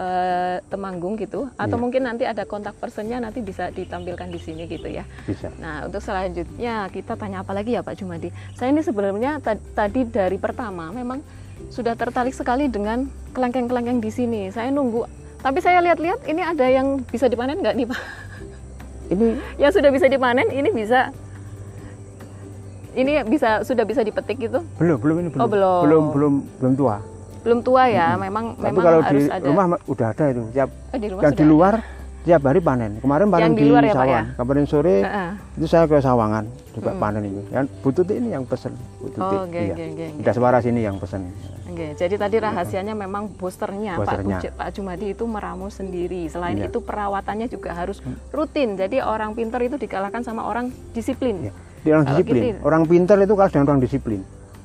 eh, 0.01 0.57
Temanggung 0.67 1.15
gitu 1.15 1.53
atau 1.55 1.77
Iya. 1.77 1.83
mungkin 1.83 2.03
nanti 2.03 2.25
ada 2.25 2.43
kontak 2.43 2.73
personnya 2.75 3.21
nanti 3.21 3.41
bisa 3.41 3.69
ditampilkan 3.69 4.27
di 4.27 4.41
sini 4.41 4.65
gitu 4.65 4.89
ya. 4.89 5.05
Bisa. 5.23 5.53
Nah, 5.57 5.85
untuk 5.85 6.01
selanjutnya 6.01 6.89
kita 6.89 7.15
tanya 7.15 7.45
apa 7.45 7.53
lagi 7.53 7.77
ya 7.77 7.83
Pak 7.83 7.95
Jumadi? 7.95 8.29
Saya 8.55 8.73
ini 8.73 8.81
sebenarnya 8.81 9.39
ta- 9.39 9.61
tadi 9.75 10.03
dari 10.03 10.37
pertama 10.37 10.89
memang 10.91 11.21
sudah 11.69 11.93
tertarik 11.93 12.33
sekali 12.33 12.67
dengan 12.67 13.05
kelengkeng-kelengkeng 13.31 14.01
di 14.01 14.09
sini. 14.09 14.49
Saya 14.49 14.73
nunggu, 14.73 15.05
tapi 15.39 15.61
saya 15.61 15.79
lihat-lihat 15.81 16.25
ini 16.25 16.41
ada 16.41 16.65
yang 16.65 17.05
bisa 17.05 17.29
dipanen 17.29 17.61
nggak 17.61 17.77
nih 17.77 17.87
Pak? 17.87 18.01
Ini 19.11 19.27
Yang 19.63 19.73
sudah 19.77 19.91
bisa 19.91 20.07
dipanen, 20.07 20.49
ini 20.49 20.71
bisa, 20.71 21.13
ini 22.93 23.23
bisa 23.23 23.61
sudah 23.63 23.85
bisa 23.85 24.01
dipetik 24.01 24.41
gitu? 24.41 24.65
belum, 24.77 24.97
belum 24.99 25.17
ini 25.19 25.29
belum. 25.29 25.43
Oh, 25.43 25.51
belum. 25.51 25.83
Belum, 25.85 26.05
belum, 26.11 26.35
belum 26.59 26.73
tua. 26.75 26.97
Belum 27.41 27.59
tua 27.61 27.85
ya, 27.87 28.15
memang 28.15 28.53
Tapi 28.53 28.65
memang 28.67 28.83
kalau 28.83 29.01
harus 29.01 29.17
di 29.19 29.31
ada. 29.31 29.45
rumah 29.45 29.65
ma- 29.67 29.83
udah 29.85 30.07
ada 30.09 30.25
itu. 30.29 30.43
Tiap 30.51 30.69
Oh, 30.71 30.99
di 30.99 31.07
rumah 31.09 31.23
yang 31.23 31.35
di 31.35 31.45
luar 31.45 31.75
tiap 32.21 32.43
hari 32.45 32.61
panen. 32.61 32.93
Kemarin 32.99 33.27
panen 33.27 33.43
Yang 33.43 33.53
di 33.53 33.57
di, 33.57 33.67
luar 33.67 33.83
ya, 33.83 33.95
Sawan. 33.95 34.09
ya? 34.11 34.23
Kemarin 34.37 34.65
sore. 34.65 34.97
Heeh. 35.01 35.31
itu 35.57 35.67
saya 35.67 35.85
ke 35.85 35.97
Sawangan 35.99 36.45
juga 36.71 36.91
panen 36.95 37.23
ini. 37.23 37.43
Yang 37.49 37.65
Bututi 37.81 38.13
ini 38.15 38.29
yang 38.31 38.45
pesen. 38.45 38.73
Bututi. 38.99 39.25
Oh, 39.31 39.45
oke, 39.45 39.57
iya. 39.57 39.73
oke, 39.73 39.85
oke. 39.89 40.07
Udah 40.21 40.35
suara 40.35 40.59
sini 40.61 40.81
yang 40.81 40.97
pesen. 40.97 41.33
Oke, 41.65 41.87
jadi 41.95 42.15
tadi 42.17 42.37
rahasianya 42.37 42.93
memang 42.93 43.31
boosternya, 43.31 43.95
Boosternya. 43.95 44.37
Pak, 44.37 44.45
Uj- 44.45 44.55
Pak 44.55 44.69
Jumadi 44.75 45.07
itu 45.11 45.25
meramu 45.25 45.71
sendiri. 45.71 46.27
Selain 46.27 46.55
Iya. 46.55 46.67
itu 46.67 46.79
perawatannya 46.79 47.47
juga 47.47 47.73
harus 47.73 48.03
rutin. 48.29 48.75
Jadi 48.75 48.99
orang 48.99 49.33
pinter 49.33 49.63
itu 49.63 49.79
dikalahkan 49.79 50.21
sama 50.21 50.45
orang 50.45 50.69
disiplin. 50.91 51.41
Iya. 51.41 51.53
Dia 51.81 51.93
orang 51.95 52.05
Kalau 52.05 52.17
disiplin. 52.19 52.43
gitu- 52.45 52.61
Orang 52.61 52.83
pinter 52.85 53.17
itu 53.17 53.33
kalah 53.33 53.49
dengan 53.49 53.67
orang 53.67 53.81
disiplin. 53.81 54.21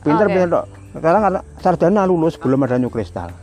Pinter 0.06 0.30
Oke. 0.30 0.36
pinter. 0.38 0.64
Sekarang 0.94 1.22
karena 1.26 1.42
sarjana 1.60 2.02
lulus 2.06 2.38
belum 2.38 2.62
ada 2.70 2.78
new 2.78 2.94
kristal. 2.94 3.34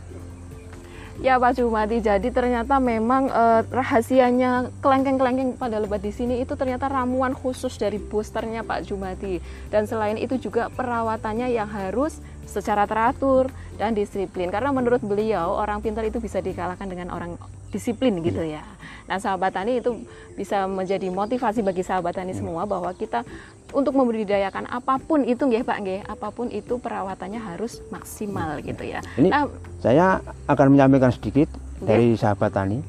Ya 1.21 1.37
Pak 1.37 1.55
Jumadi, 1.61 2.01
jadi 2.01 2.25
ternyata 2.33 2.81
memang 2.81 3.29
eh, 3.29 3.61
rahasianya 3.69 4.73
kelengkeng-kelengkeng 4.81 5.55
pada 5.55 5.77
lebat 5.77 6.01
di 6.01 6.09
sini 6.09 6.41
itu 6.41 6.57
ternyata 6.57 6.89
ramuan 6.89 7.37
khusus 7.37 7.77
dari 7.77 8.01
boosternya 8.01 8.65
Pak 8.65 8.89
Jumadi. 8.89 9.37
Dan 9.69 9.85
selain 9.85 10.17
itu 10.17 10.41
juga 10.41 10.73
perawatannya 10.73 11.53
yang 11.53 11.69
harus 11.69 12.17
secara 12.49 12.89
teratur 12.89 13.53
dan 13.77 13.93
disiplin. 13.93 14.49
Karena 14.49 14.73
menurut 14.73 15.05
beliau 15.05 15.53
orang 15.53 15.85
pintar 15.85 16.03
itu 16.03 16.17
bisa 16.17 16.41
dikalahkan 16.41 16.89
dengan 16.89 17.13
orang 17.13 17.37
disiplin 17.69 18.17
gitu 18.25 18.41
ya. 18.41 18.65
Nah 19.07 19.19
sahabat 19.19 19.53
tani 19.53 19.79
itu 19.83 20.05
bisa 20.33 20.65
menjadi 20.65 21.11
motivasi 21.11 21.61
bagi 21.65 21.83
sahabat 21.83 22.15
tani 22.17 22.31
semua 22.31 22.63
bahwa 22.63 22.89
kita 22.95 23.25
untuk 23.73 23.97
membudidayakan 23.97 24.69
apa 24.69 25.01
pun 25.01 25.25
itu 25.25 25.43
nggih 25.43 25.65
Pak 25.65 25.77
nggih, 25.81 25.99
apa 26.05 26.29
pun 26.29 26.47
itu 26.53 26.77
perawatannya 26.77 27.41
harus 27.41 27.81
maksimal 27.89 28.61
gitu 28.61 28.85
ya. 28.85 29.01
Ini 29.17 29.29
Nah, 29.33 29.49
saya 29.81 30.21
akan 30.45 30.77
menyampaikan 30.77 31.09
sedikit 31.09 31.49
Oke. 31.81 31.89
dari 31.89 32.07
sahabat 32.13 32.53
tani. 32.53 32.79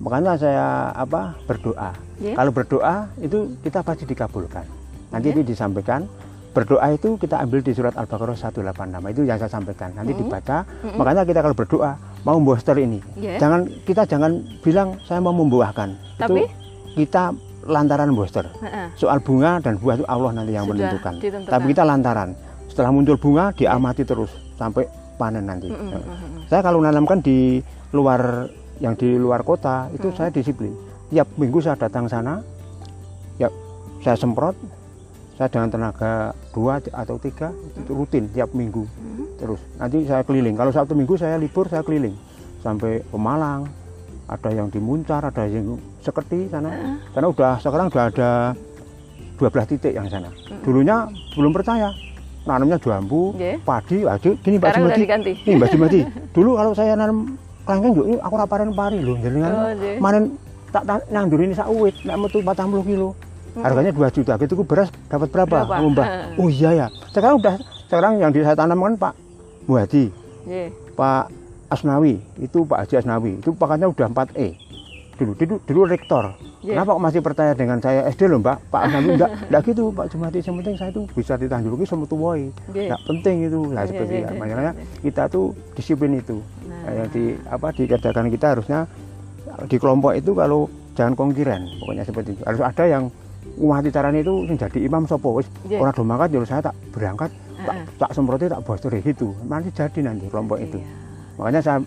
Makanya 0.00 0.38
saya 0.40 0.90
apa 0.94 1.36
berdoa. 1.44 1.92
Oke. 1.92 2.32
Kalau 2.32 2.50
berdoa 2.50 2.94
itu 3.20 3.54
kita 3.60 3.84
pasti 3.84 4.08
dikabulkan. 4.08 4.64
Nanti 5.12 5.32
ini 5.32 5.42
disampaikan. 5.44 6.08
Berdoa 6.48 6.90
itu 6.90 7.14
kita 7.20 7.38
ambil 7.38 7.60
di 7.62 7.70
surat 7.70 7.94
Al-Baqarah 7.94 8.34
186 8.34 9.14
itu 9.14 9.22
yang 9.28 9.38
saya 9.38 9.52
sampaikan. 9.52 9.94
Nanti 9.94 10.16
Mm-mm. 10.16 10.26
dibaca. 10.26 10.64
Mm-mm. 10.64 10.96
Makanya 10.96 11.22
kita 11.28 11.40
kalau 11.44 11.54
berdoa 11.54 11.92
mau 12.26 12.34
booster 12.42 12.74
ini, 12.80 12.98
Oke. 13.14 13.38
jangan 13.38 13.60
kita 13.86 14.02
jangan 14.08 14.42
bilang 14.64 14.98
saya 15.06 15.22
mau 15.22 15.30
membuahkan. 15.30 15.94
Tapi? 16.18 16.48
Itu 16.48 16.50
kita 16.98 17.30
lantaran 17.68 18.10
booster. 18.10 18.48
heeh. 18.58 18.88
Soal 18.96 19.20
bunga 19.20 19.60
dan 19.60 19.76
buah 19.76 19.94
itu 19.94 20.06
Allah 20.08 20.32
nanti 20.32 20.52
yang 20.52 20.64
Sudah 20.64 20.74
menentukan. 20.74 21.12
ditentukan. 21.20 21.52
Tapi 21.52 21.64
kita 21.68 21.82
lantaran. 21.84 22.28
Setelah 22.66 22.90
muncul 22.90 23.14
bunga 23.14 23.52
diamati 23.52 24.02
terus 24.02 24.32
sampai 24.56 24.88
panen 25.14 25.44
nanti. 25.44 25.68
Nah. 25.68 26.00
Saya 26.46 26.62
kalau 26.62 26.80
nanamkan 26.80 27.20
di 27.20 27.60
luar 27.90 28.48
yang 28.78 28.94
di 28.94 29.14
luar 29.14 29.42
kota 29.42 29.90
itu 29.90 30.08
Hmm. 30.08 30.16
saya 30.16 30.30
disiplin. 30.30 30.72
Tiap 31.08 31.28
minggu 31.34 31.58
saya 31.58 31.74
datang 31.74 32.06
sana, 32.06 32.40
ya 33.36 33.48
saya 33.98 34.14
semprot, 34.14 34.54
saya 35.34 35.48
dengan 35.48 35.68
tenaga 35.68 36.12
dua 36.50 36.78
atau 36.78 37.16
tiga 37.16 37.50
itu 37.74 37.90
rutin 37.90 38.28
tiap 38.28 38.52
minggu 38.52 38.84
Mhm. 38.84 39.24
terus. 39.36 39.60
Nanti 39.76 40.04
saya 40.04 40.22
keliling. 40.22 40.54
Kalau 40.54 40.70
satu 40.70 40.92
minggu 40.92 41.14
saya 41.14 41.34
libur 41.34 41.66
saya 41.66 41.82
keliling 41.82 42.14
sampai 42.58 43.02
Pemalang, 43.04 43.66
ada 44.28 44.50
yang 44.52 44.68
di 44.68 44.76
Muncar, 44.78 45.24
ada 45.24 45.48
yang 45.48 45.80
Seketi 46.04 46.52
sana. 46.52 46.68
Karena 47.16 47.28
udah 47.32 47.52
sekarang 47.58 47.88
udah 47.88 48.04
ada 48.12 48.30
12 49.40 49.70
titik 49.74 49.92
yang 49.96 50.06
sana. 50.06 50.28
Dulunya 50.62 51.08
belum 51.32 51.50
percaya. 51.56 51.90
Nanamnya 52.44 52.80
jambu, 52.80 53.36
Nggih. 53.36 53.60
padi, 53.60 54.08
padi, 54.08 54.30
gini 54.40 54.56
udah 54.56 54.72
Jumadi. 54.72 55.32
Nih 55.44 55.54
Mbak 55.60 55.68
Jumadi, 55.68 56.00
dulu 56.36 56.56
kalau 56.56 56.72
saya 56.72 56.96
nanam 56.96 57.36
kelengkeng 57.68 57.92
ini 58.08 58.16
aku 58.24 58.32
ora 58.40 58.46
panen 58.48 58.72
pari 58.72 59.04
lho, 59.04 59.20
jenengan 59.20 59.52
Oh, 59.52 59.68
manen 60.00 60.32
tak 60.72 60.88
nandur 61.12 61.44
ini 61.44 61.52
sak 61.52 61.68
uwit, 61.68 61.92
nek 62.08 62.16
metu 62.16 62.40
40 62.40 62.88
kilo. 62.88 63.12
Harganya 63.60 63.92
2 63.92 64.16
juta. 64.16 64.32
Gitu 64.40 64.54
ku 64.56 64.64
beras 64.64 64.88
dapat 65.12 65.28
berapa? 65.28 65.68
Berapa? 65.68 65.92
Mbak? 65.92 66.06
Oh 66.40 66.48
iya 66.48 66.70
ya. 66.72 66.86
Sekarang 67.12 67.36
udah 67.36 67.60
sekarang 67.84 68.16
yang 68.16 68.32
di 68.32 68.40
saya 68.40 68.56
tanam 68.56 68.80
kan 68.80 68.94
Pak 68.96 69.12
Muhadi, 69.68 70.08
Nggih. 70.48 70.68
Pak 70.96 71.24
Asnawi, 71.68 72.16
itu 72.38 72.64
Pak 72.64 72.78
Haji 72.82 72.94
Asnawi, 72.96 73.32
itu 73.38 73.50
pakatnya 73.52 73.86
udah 73.86 74.08
4E. 74.08 74.48
Dulu, 75.18 75.32
dulu, 75.34 75.54
dulu 75.66 75.80
rektor. 75.84 76.30
Iya. 76.62 76.78
Kenapa 76.78 76.94
kok 76.94 77.02
masih 77.02 77.20
percaya 77.20 77.52
dengan 77.52 77.82
saya 77.82 78.06
SD 78.06 78.24
loh 78.24 78.38
Mbak? 78.38 78.70
Pak 78.70 78.80
Asnawi 78.86 79.08
enggak, 79.18 79.30
enggak 79.50 79.62
gitu 79.66 79.82
Pak 79.90 80.06
Jumadi. 80.08 80.38
Yang 80.38 80.56
penting 80.56 80.74
saya 80.78 80.90
itu 80.90 81.02
bisa 81.10 81.32
ditanjurki 81.34 81.84
sama 81.84 82.04
tuwoi. 82.06 82.54
Nggih. 82.70 82.86
Enggak 82.86 83.00
penting 83.04 83.36
itu. 83.42 83.60
Lah 83.68 83.82
Iya, 83.82 83.90
seperti 83.90 84.14
itu. 84.14 84.32
iya, 84.32 84.38
Makanya 84.38 84.72
kita 85.02 85.22
tuh 85.26 85.46
disiplin 85.74 86.12
itu. 86.14 86.36
Nah. 86.64 86.78
Nah, 86.78 86.92
yang 86.94 87.08
di 87.10 87.24
apa 87.44 87.66
dikerjakan 87.72 88.26
kita 88.30 88.46
harusnya 88.48 88.80
di 89.66 89.76
kelompok 89.76 90.12
itu 90.14 90.30
kalau 90.32 90.70
jangan 90.94 91.14
kongkiran 91.14 91.62
pokoknya 91.82 92.02
seperti 92.02 92.30
itu 92.34 92.42
harus 92.42 92.58
ada 92.58 92.84
yang 92.86 93.10
ngumati 93.54 93.90
caranya 93.90 94.20
itu 94.20 94.34
yang 94.44 94.54
jadi 94.56 94.78
imam 94.82 95.02
sopo 95.02 95.34
wis 95.34 95.46
Iya. 95.64 95.78
orang 95.78 95.94
do 95.94 96.02
mangkat 96.02 96.28
ya 96.30 96.38
saya 96.44 96.60
tak 96.60 96.74
berangkat 96.90 97.30
tak, 97.58 97.76
tak 97.98 98.10
semproti 98.12 98.46
tak 98.46 98.62
booster 98.62 98.90
gitu 98.94 99.34
nanti 99.46 99.70
jadi 99.70 99.98
nanti 100.04 100.26
kelompok 100.26 100.58
itu 100.58 100.78
Iya. 100.78 100.86
Makanya 101.38 101.62
saya 101.62 101.78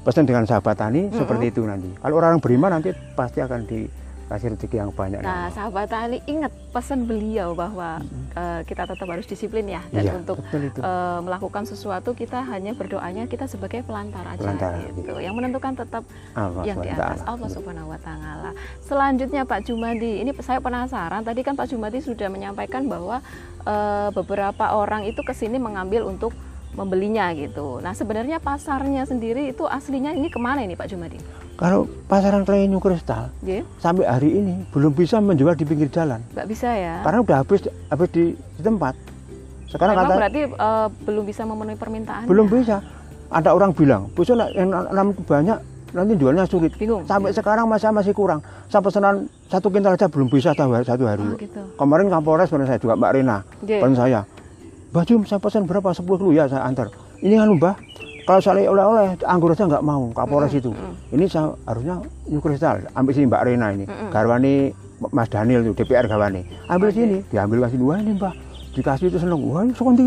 pesan 0.00 0.22
dengan 0.22 0.44
sahabat 0.44 0.76
tani 0.76 1.10
seperti 1.10 1.50
itu 1.50 1.64
nanti 1.64 1.90
kalau 1.98 2.14
orang 2.16 2.38
beriman 2.38 2.70
nanti 2.70 2.92
pasti 3.12 3.40
akan 3.40 3.64
dikasih 3.64 4.52
rezeki 4.52 4.76
yang 4.78 4.90
banyak 4.90 5.18
Nah, 5.18 5.48
nanti. 5.48 5.56
sahabat 5.56 5.86
tani 5.88 6.18
ingat 6.24 6.52
pesan 6.70 7.02
beliau 7.02 7.52
bahwa 7.52 8.04
eh, 8.34 8.60
kita 8.62 8.84
tetap 8.84 9.06
harus 9.06 9.24
disiplin 9.24 9.64
ya 9.64 9.80
dan 9.88 10.04
Iya, 10.04 10.12
untuk 10.14 10.36
eh, 10.52 11.18
melakukan 11.20 11.64
sesuatu 11.64 12.12
kita 12.12 12.44
hanya 12.44 12.70
berdoanya 12.70 13.24
kita 13.24 13.46
sebagai 13.46 13.80
pelantar 13.80 14.28
aja 14.28 14.44
Pelantara, 14.44 14.76
gitu. 14.84 15.16
Yang 15.16 15.34
menentukan 15.34 15.72
tetap 15.74 16.02
Allah 16.34 16.62
yang 16.62 16.78
di 16.78 16.88
atas 16.90 17.24
Allah 17.24 17.48
Subhanahu 17.48 17.88
wa 17.88 17.98
taala. 17.98 18.50
Selanjutnya 18.80 19.42
Pak 19.42 19.64
Jumadi, 19.64 20.20
ini 20.20 20.36
saya 20.38 20.60
penasaran. 20.60 21.24
Tadi 21.24 21.40
kan 21.40 21.56
Pak 21.56 21.66
Jumadi 21.66 21.98
sudah 21.98 22.28
menyampaikan 22.28 22.84
bahwa 22.84 23.24
eh, 23.64 24.08
beberapa 24.12 24.76
orang 24.76 25.08
itu 25.08 25.24
ke 25.24 25.32
sini 25.32 25.56
mengambil 25.56 26.04
untuk 26.04 26.36
membelinya 26.74 27.30
gitu. 27.32 27.78
Nah, 27.78 27.90
sebenarnya 27.90 28.38
pasarnya 28.38 29.02
sendiri 29.02 29.48
itu 29.48 29.64
aslinya 29.64 30.10
ini 30.10 30.26
ke 30.26 30.36
mana 30.36 30.60
ini 30.60 30.74
Pak 30.74 30.86
Jumadi? 30.86 31.18
kalau 31.54 31.86
pasaran 32.04 32.42
klei 32.42 32.66
new 32.66 32.82
kristal 32.82 33.30
Nggih, 33.38 33.62
sampai 33.78 34.02
hari 34.02 34.34
ini 34.34 34.66
belum 34.68 34.90
bisa 34.90 35.22
menjual 35.22 35.54
di 35.54 35.62
pinggir 35.62 35.86
jalan 35.86 36.18
nggak 36.34 36.50
bisa 36.50 36.66
ya? 36.66 36.98
karena 37.00 37.22
udah 37.22 37.36
habis 37.38 37.60
habis 37.86 38.10
di, 38.10 38.24
di 38.34 38.60
tempat 38.60 38.98
sekarang 39.70 39.94
Memang 39.94 40.06
kata 40.08 40.18
berarti 40.18 40.40
eh, 40.50 40.88
belum 41.04 41.22
bisa 41.22 41.46
memenuhi 41.46 41.78
permintaan. 41.78 42.26
belum 42.26 42.50
bisa 42.50 42.82
ada 43.30 43.54
orang 43.54 43.70
bilang 43.70 44.10
besok 44.10 44.34
yang 44.50 44.66
nanam 44.66 45.14
banyak 45.14 45.54
nanti 45.94 46.12
jualnya 46.18 46.42
sulit 46.42 46.74
Bingung. 46.74 47.06
sampai 47.06 47.30
sekarang 47.30 47.70
masih 47.70 47.94
masih 47.94 48.10
kurang 48.10 48.42
saya 48.66 48.82
pesanan 48.82 49.30
satu 49.46 49.70
kintal 49.70 49.94
aja 49.94 50.10
belum 50.10 50.26
bisa 50.26 50.50
satu 50.50 50.74
hari, 50.74 50.82
satu 50.82 51.06
hari 51.06 51.22
Oh, 51.22 51.38
gitu. 51.38 51.62
kemarin 51.78 52.10
Kapolres 52.10 52.50
benar 52.50 52.66
saya 52.66 52.82
juga 52.82 52.98
Mbak 52.98 53.10
Rena 53.14 53.46
Nggih. 53.62 53.78
pesan 53.78 53.94
saya 53.94 54.20
Mbak 54.94 55.10
Jum 55.10 55.26
saya 55.26 55.42
pesan 55.42 55.66
berapa? 55.66 55.90
10 55.90 56.06
kilo 56.06 56.30
ya 56.30 56.46
saya 56.46 56.70
antar. 56.70 56.86
Ini 57.18 57.42
anu 57.42 57.58
Mbah 57.58 57.74
kalau 58.30 58.38
saya 58.38 58.70
oleh-oleh 58.70 59.18
anggur 59.26 59.50
aja 59.50 59.66
nggak 59.66 59.82
mau 59.82 60.06
Kapolres 60.14 60.54
itu. 60.54 60.70
Ini 61.10 61.26
saya 61.26 61.50
harusnya 61.66 61.98
New 62.30 62.38
Kristal 62.38 62.86
ambil 62.94 63.10
sini 63.10 63.26
Mbak 63.26 63.42
Rena 63.42 63.74
ini. 63.74 63.90
Garwani 64.14 64.70
Mas 65.10 65.26
Daniel 65.26 65.66
itu 65.66 65.74
DPR 65.82 66.06
Garwani. 66.06 66.46
Ambil 66.70 66.94
sini 66.94 67.26
diambil 67.26 67.66
kasih 67.66 67.82
dua 67.82 67.98
ini 67.98 68.14
Mbah. 68.14 68.38
Dikasih 68.78 69.10
itu 69.10 69.18
seneng. 69.18 69.42
Wah 69.50 69.66
ini 69.66 69.74
sekonti 69.74 70.04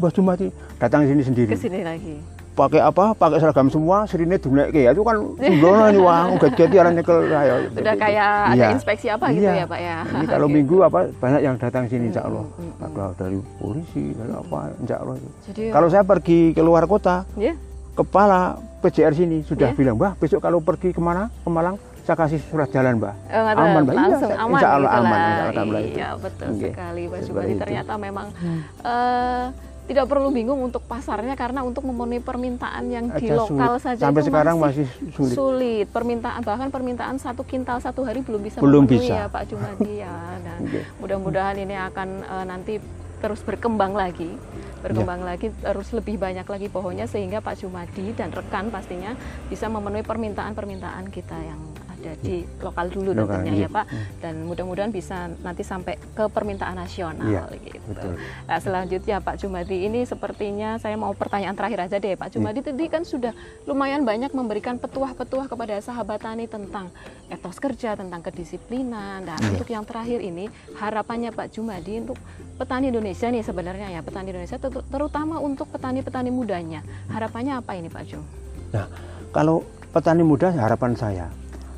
Mbak 0.00 0.10
Jumati 0.16 0.48
datang 0.80 1.04
sini 1.04 1.20
sendiri. 1.20 1.52
Lagi. 1.84 2.33
Pakai 2.54 2.80
apa 2.80 3.18
pakai 3.18 3.42
seragam 3.42 3.66
semua 3.66 4.06
serine 4.06 4.38
duneke 4.38 4.86
ya 4.86 4.94
itu 4.94 5.02
kan 5.02 5.18
sembrono 5.42 5.84
ini 5.90 5.98
wah 5.98 6.30
gajet 6.46 6.70
ya 6.70 6.86
nyekel 6.86 7.18
ya 7.26 7.54
sudah 7.66 7.94
kayak 7.98 8.30
ada 8.54 8.54
iya. 8.54 8.68
inspeksi 8.70 9.06
apa 9.10 9.26
gitu 9.34 9.50
iya. 9.50 9.66
ya 9.66 9.66
Pak 9.66 9.80
ya 9.82 9.96
ini 10.06 10.26
kalau 10.38 10.46
gitu. 10.46 10.56
minggu 10.62 10.76
apa 10.86 10.98
banyak 11.18 11.40
yang 11.42 11.54
datang 11.58 11.90
sini 11.90 12.14
insya 12.14 12.22
Allah 12.30 12.46
hmm, 12.46 12.62
hmm, 12.62 12.72
hmm. 12.78 12.86
ada 12.86 13.06
dari 13.18 13.38
polisi 13.58 14.04
dari 14.14 14.32
apa 14.32 14.58
insya 14.78 14.96
Allah 15.02 15.14
Jadi, 15.50 15.64
kalau 15.74 15.88
saya 15.90 16.04
pergi 16.06 16.40
ke 16.54 16.62
luar 16.62 16.86
kota 16.86 17.26
yeah. 17.34 17.58
kepala 17.98 18.62
PJR 18.86 19.12
sini 19.18 19.42
sudah 19.42 19.74
yeah. 19.74 19.76
bilang 19.76 19.98
wah 19.98 20.14
besok 20.14 20.38
kalau 20.38 20.62
pergi 20.62 20.94
ke 20.94 21.02
mana 21.02 21.26
ke 21.42 21.50
Malang 21.50 21.74
saya 22.04 22.20
kasih 22.20 22.38
surat 22.52 22.68
jalan 22.68 23.00
mbak 23.00 23.16
oh, 23.32 23.48
aman 23.56 23.80
mbak 23.88 23.94
langsung 23.96 24.30
iya, 24.30 24.44
aman 24.44 24.60
insya 24.60 24.68
Allah 24.70 24.90
gitu 24.92 25.00
aman 25.00 25.18
insya 25.18 25.62
Allah 25.64 25.80
iya 25.80 26.08
betul 26.20 26.48
okay. 26.52 26.70
sekali 26.70 27.02
Pak 27.08 27.20
Jumadi 27.24 27.54
ternyata 27.56 27.92
memang 27.96 28.26
hmm. 28.36 28.60
uh, 28.84 29.44
tidak 29.84 30.08
perlu 30.08 30.32
bingung 30.32 30.56
untuk 30.64 30.80
pasarnya 30.88 31.36
karena 31.36 31.60
untuk 31.60 31.84
memenuhi 31.84 32.24
permintaan 32.24 32.84
yang 32.88 33.12
di 33.12 33.28
lokal 33.28 33.76
sulit. 33.76 33.84
saja 33.84 34.02
sampai 34.08 34.22
itu 34.24 34.28
sekarang 34.32 34.56
masih, 34.56 34.86
sulit. 35.12 35.34
sulit 35.36 35.86
permintaan 35.92 36.40
bahkan 36.40 36.72
permintaan 36.72 37.20
satu 37.20 37.44
kintal 37.44 37.84
satu 37.84 38.00
hari 38.00 38.24
belum 38.24 38.40
bisa 38.40 38.64
belum 38.64 38.88
memenuhi 38.88 39.12
bisa. 39.12 39.14
ya 39.20 39.26
Pak 39.28 39.44
Jumadi 39.52 39.92
ya 40.00 40.16
dan 40.46 40.58
okay. 40.64 40.82
mudah-mudahan 41.04 41.56
ini 41.60 41.76
akan 41.76 42.08
uh, 42.24 42.44
nanti 42.48 42.80
terus 43.20 43.40
berkembang 43.44 43.92
lagi 43.92 44.32
berkembang 44.80 45.24
ya. 45.24 45.36
lagi 45.36 45.48
terus 45.52 45.88
lebih 45.96 46.20
banyak 46.20 46.44
lagi 46.44 46.68
pohonnya 46.72 47.04
sehingga 47.04 47.44
Pak 47.44 47.60
Jumadi 47.60 48.12
dan 48.16 48.32
rekan 48.32 48.68
pastinya 48.72 49.12
bisa 49.48 49.68
memenuhi 49.68 50.04
permintaan-permintaan 50.04 51.08
kita 51.12 51.36
yang 51.40 51.60
ada 52.04 52.12
di 52.20 52.44
lokal 52.60 52.92
dulu 52.92 53.16
lokal, 53.16 53.40
tentunya 53.40 53.52
iya. 53.56 53.66
ya 53.66 53.68
Pak 53.72 53.86
hmm. 53.88 54.04
dan 54.20 54.34
mudah-mudahan 54.44 54.92
bisa 54.92 55.32
nanti 55.40 55.64
sampai 55.64 55.96
ke 55.96 56.28
permintaan 56.28 56.76
nasional 56.76 57.24
iya, 57.24 57.48
gitu. 57.64 57.80
Betul. 57.88 58.20
Nah, 58.20 58.58
selanjutnya 58.60 59.16
Pak 59.24 59.40
Jumadi 59.40 59.88
ini 59.88 60.04
sepertinya 60.04 60.76
saya 60.76 61.00
mau 61.00 61.16
pertanyaan 61.16 61.56
terakhir 61.56 61.88
aja 61.88 61.96
deh 61.96 62.12
Pak 62.20 62.36
Jumadi 62.36 62.60
iya. 62.60 62.68
tadi 62.68 62.84
kan 62.92 63.02
sudah 63.08 63.32
lumayan 63.64 64.04
banyak 64.04 64.36
memberikan 64.36 64.76
petuah-petuah 64.76 65.48
kepada 65.48 65.80
sahabat 65.80 66.20
tani 66.20 66.44
tentang 66.44 66.92
etos 67.32 67.56
kerja 67.56 67.96
tentang 67.96 68.20
kedisiplinan 68.20 69.24
dan 69.24 69.40
iya. 69.40 69.48
untuk 69.56 69.68
yang 69.72 69.84
terakhir 69.88 70.20
ini 70.20 70.52
harapannya 70.76 71.32
Pak 71.32 71.56
Jumadi 71.56 72.04
untuk 72.04 72.20
petani 72.60 72.92
Indonesia 72.92 73.26
nih 73.32 73.42
sebenarnya 73.42 73.88
ya 73.96 74.00
petani 74.04 74.28
Indonesia 74.30 74.60
ter 74.60 74.70
terutama 74.70 75.40
untuk 75.40 75.66
petani-petani 75.72 76.28
mudanya 76.28 76.84
harapannya 77.08 77.58
apa 77.58 77.72
ini 77.74 77.88
Pak 77.88 78.04
Jum? 78.06 78.22
Nah 78.70 78.86
kalau 79.34 79.66
petani 79.94 80.22
muda 80.26 80.50
harapan 80.50 80.92
saya 80.98 81.26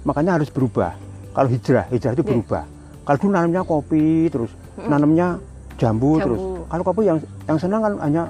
makanya 0.06 0.38
harus 0.38 0.48
berubah. 0.48 0.94
Kalau 1.34 1.48
hijrah 1.50 1.84
hijrah 1.90 2.12
itu 2.14 2.22
iya. 2.22 2.30
berubah. 2.30 2.62
Yeah. 2.62 2.74
kalau 3.06 3.18
dulu 3.22 3.30
nanamnya 3.34 3.62
kopi 3.62 4.04
terus 4.30 4.50
mm. 4.78 4.88
nanamnya 4.88 5.26
jambu, 5.76 6.16
jambu. 6.16 6.24
terus. 6.24 6.40
Kalau 6.70 6.82
kopi 6.86 7.02
yang 7.06 7.18
yang 7.50 7.58
senang 7.58 7.80
kan 7.82 7.92
hanya 8.02 8.22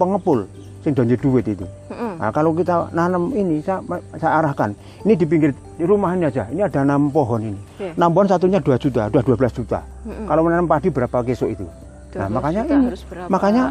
pengepul 0.00 0.48
sing 0.80 0.96
donje 0.96 1.16
duit 1.20 1.44
itu. 1.44 1.68
Nah, 2.18 2.34
kalau 2.34 2.50
kita 2.50 2.90
nanam 2.90 3.30
ini 3.30 3.62
saya, 3.62 3.78
saya 4.18 4.42
arahkan. 4.42 4.74
Ini 5.06 5.14
di 5.14 5.22
pinggir 5.22 5.54
di 5.78 5.86
rumah 5.86 6.18
ini 6.18 6.26
aja. 6.26 6.50
Ini 6.50 6.66
ada 6.66 6.82
enam 6.82 7.14
pohon 7.14 7.54
ini. 7.54 7.60
Yeah. 7.78 7.94
enam 7.94 8.10
pohon 8.10 8.26
satunya 8.26 8.58
2 8.58 8.74
juta 8.82 9.06
dua 9.06 9.22
belas 9.38 9.52
juta. 9.54 9.84
Kalau 10.02 10.42
menanam 10.42 10.66
padi 10.66 10.90
berapa 10.90 11.22
kesok 11.22 11.48
itu? 11.54 11.66
Nah 12.16 12.28
makanya 12.32 12.62
ini. 12.66 12.88
makanya 13.28 13.62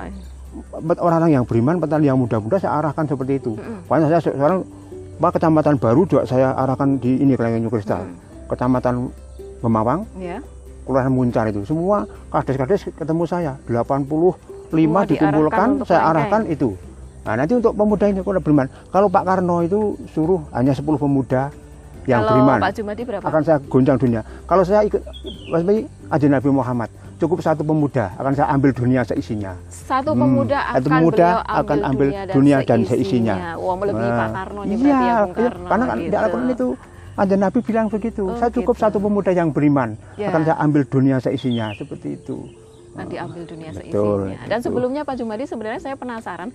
orang-orang 1.02 1.32
yang 1.42 1.44
beriman 1.44 1.82
petani 1.82 2.06
yang 2.08 2.18
muda-muda 2.22 2.62
saya 2.62 2.80
arahkan 2.80 3.04
seperti 3.10 3.34
itu. 3.42 3.52
Mm. 3.58 3.80
makanya 3.90 4.08
saya 4.16 4.22
sekarang 4.32 4.60
Pak 5.18 5.42
kecamatan 5.42 5.82
baru 5.82 6.06
juga 6.06 6.30
saya 6.30 6.54
arahkan 6.54 7.02
di 7.02 7.18
ini 7.18 7.34
Kelengeng 7.34 7.74
Kristal. 7.74 8.06
Hmm. 8.06 8.16
Kecamatan 8.54 9.10
Memawang. 9.66 10.06
Yeah. 10.22 10.46
Kelurahan 10.86 11.10
Muncar 11.10 11.50
itu. 11.50 11.66
Semua 11.66 12.06
kades-kades 12.30 12.94
ketemu 12.94 13.24
saya 13.26 13.58
85 13.66 14.38
Semua 14.70 15.02
dikumpulkan 15.10 15.82
saya 15.90 16.14
arahkan 16.14 16.46
itu. 16.46 16.78
Nah, 17.26 17.34
nanti 17.36 17.60
untuk 17.60 17.76
pemuda 17.76 18.08
ini 18.08 18.24
beriman. 18.40 18.72
Kalau 18.94 19.12
Pak 19.12 19.24
Karno 19.28 19.60
itu 19.66 20.00
suruh 20.16 20.48
hanya 20.56 20.72
10 20.72 20.86
pemuda 20.96 21.52
yang 22.08 22.24
kalau 22.24 22.32
beriman. 22.40 22.60
Pak 22.64 22.72
Jumadi 22.80 23.02
berapa? 23.04 23.24
Akan 23.28 23.42
saya 23.44 23.58
goncang 23.68 23.98
dunia. 24.00 24.22
Kalau 24.48 24.64
saya 24.64 24.82
ikut 24.88 25.02
Mas 25.52 25.64
Aja 26.08 26.28
Nabi 26.32 26.50
Muhammad 26.50 26.90
cukup 27.18 27.42
satu 27.42 27.66
pemuda 27.66 28.14
akan 28.16 28.32
saya 28.38 28.48
ambil 28.54 28.72
dunia 28.72 29.02
seisinya. 29.02 29.58
Satu 29.68 30.14
hmm, 30.14 30.22
pemuda 30.22 30.58
akan 30.62 30.78
satu 30.78 30.90
pemuda 30.90 31.28
akan 31.44 31.78
ambil 31.84 32.08
dunia, 32.14 32.24
dunia 32.32 32.58
dan, 32.64 32.80
seisinya. 32.86 33.36
Wah, 33.58 33.76
melebihi 33.76 34.10
nah, 34.10 34.18
Pak 34.18 34.30
Karno 34.38 34.62
iya, 34.64 34.78
ya, 34.78 34.98
iya, 35.02 35.18
karena 35.66 35.86
kan 35.86 35.98
gitu. 35.98 36.10
di 36.10 36.18
Al-Qur'an 36.18 36.50
itu 36.54 36.68
ada 37.18 37.36
Nabi 37.36 37.60
bilang 37.66 37.88
begitu. 37.90 38.24
Oh, 38.30 38.38
saya 38.38 38.52
cukup 38.54 38.76
gitu. 38.78 38.84
satu 38.86 38.98
pemuda 39.02 39.32
yang 39.34 39.50
beriman 39.50 39.98
ya. 40.16 40.30
akan 40.30 40.42
saya 40.46 40.58
ambil 40.62 40.82
dunia 40.86 41.18
seisinya 41.18 41.74
seperti 41.74 42.22
itu. 42.22 42.38
Nanti 42.94 43.16
ambil 43.18 43.44
dunia 43.50 43.70
seisinya. 43.74 44.38
Dan 44.46 44.60
sebelumnya 44.62 45.02
Pak 45.02 45.18
Jumadi 45.18 45.50
sebenarnya 45.50 45.82
saya 45.82 45.96
penasaran 45.98 46.54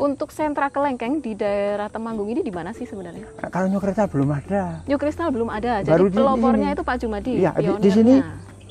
untuk 0.00 0.32
sentra 0.32 0.72
kelengkeng 0.72 1.20
di 1.20 1.36
daerah 1.36 1.92
Temanggung 1.92 2.28
ini 2.32 2.40
di 2.40 2.52
mana 2.52 2.72
sih 2.72 2.88
sebenarnya? 2.88 3.28
Kalau 3.52 3.68
New 3.68 3.80
Kristal 3.80 4.08
belum 4.08 4.28
ada. 4.32 4.80
New 4.88 4.98
Kristal 4.98 5.28
belum 5.28 5.48
ada. 5.52 5.84
Jadi 5.84 5.92
Baru 5.92 6.06
pelopornya 6.08 6.72
itu 6.72 6.82
Pak 6.84 6.96
Jumadi. 7.00 7.32
Iya, 7.44 7.52
di, 7.60 7.70
di 7.82 7.90
sini 7.92 8.14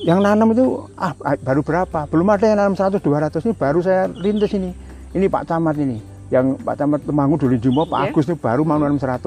yang 0.02 0.18
nanam 0.18 0.50
itu 0.50 0.90
ah, 0.98 1.14
ah 1.22 1.38
baru 1.38 1.62
berapa 1.62 2.10
belum 2.10 2.26
ada 2.34 2.44
yang 2.50 2.58
nanam 2.58 2.74
100 2.74 2.98
200 2.98 3.38
ini 3.46 3.54
baru 3.54 3.78
saya 3.86 4.10
rintis 4.10 4.50
ini 4.50 4.74
ini 5.14 5.26
Pak 5.30 5.46
Camat 5.46 5.78
ini 5.78 6.02
yang 6.34 6.58
Pak 6.58 6.74
Camat 6.74 7.06
Temanggung 7.06 7.38
dulu 7.38 7.54
Jumbo 7.54 7.86
Pak 7.86 7.98
yeah. 8.02 8.10
Agus 8.10 8.26
itu 8.26 8.34
baru 8.34 8.66
mau 8.66 8.82
nanam 8.82 8.98
100 8.98 9.22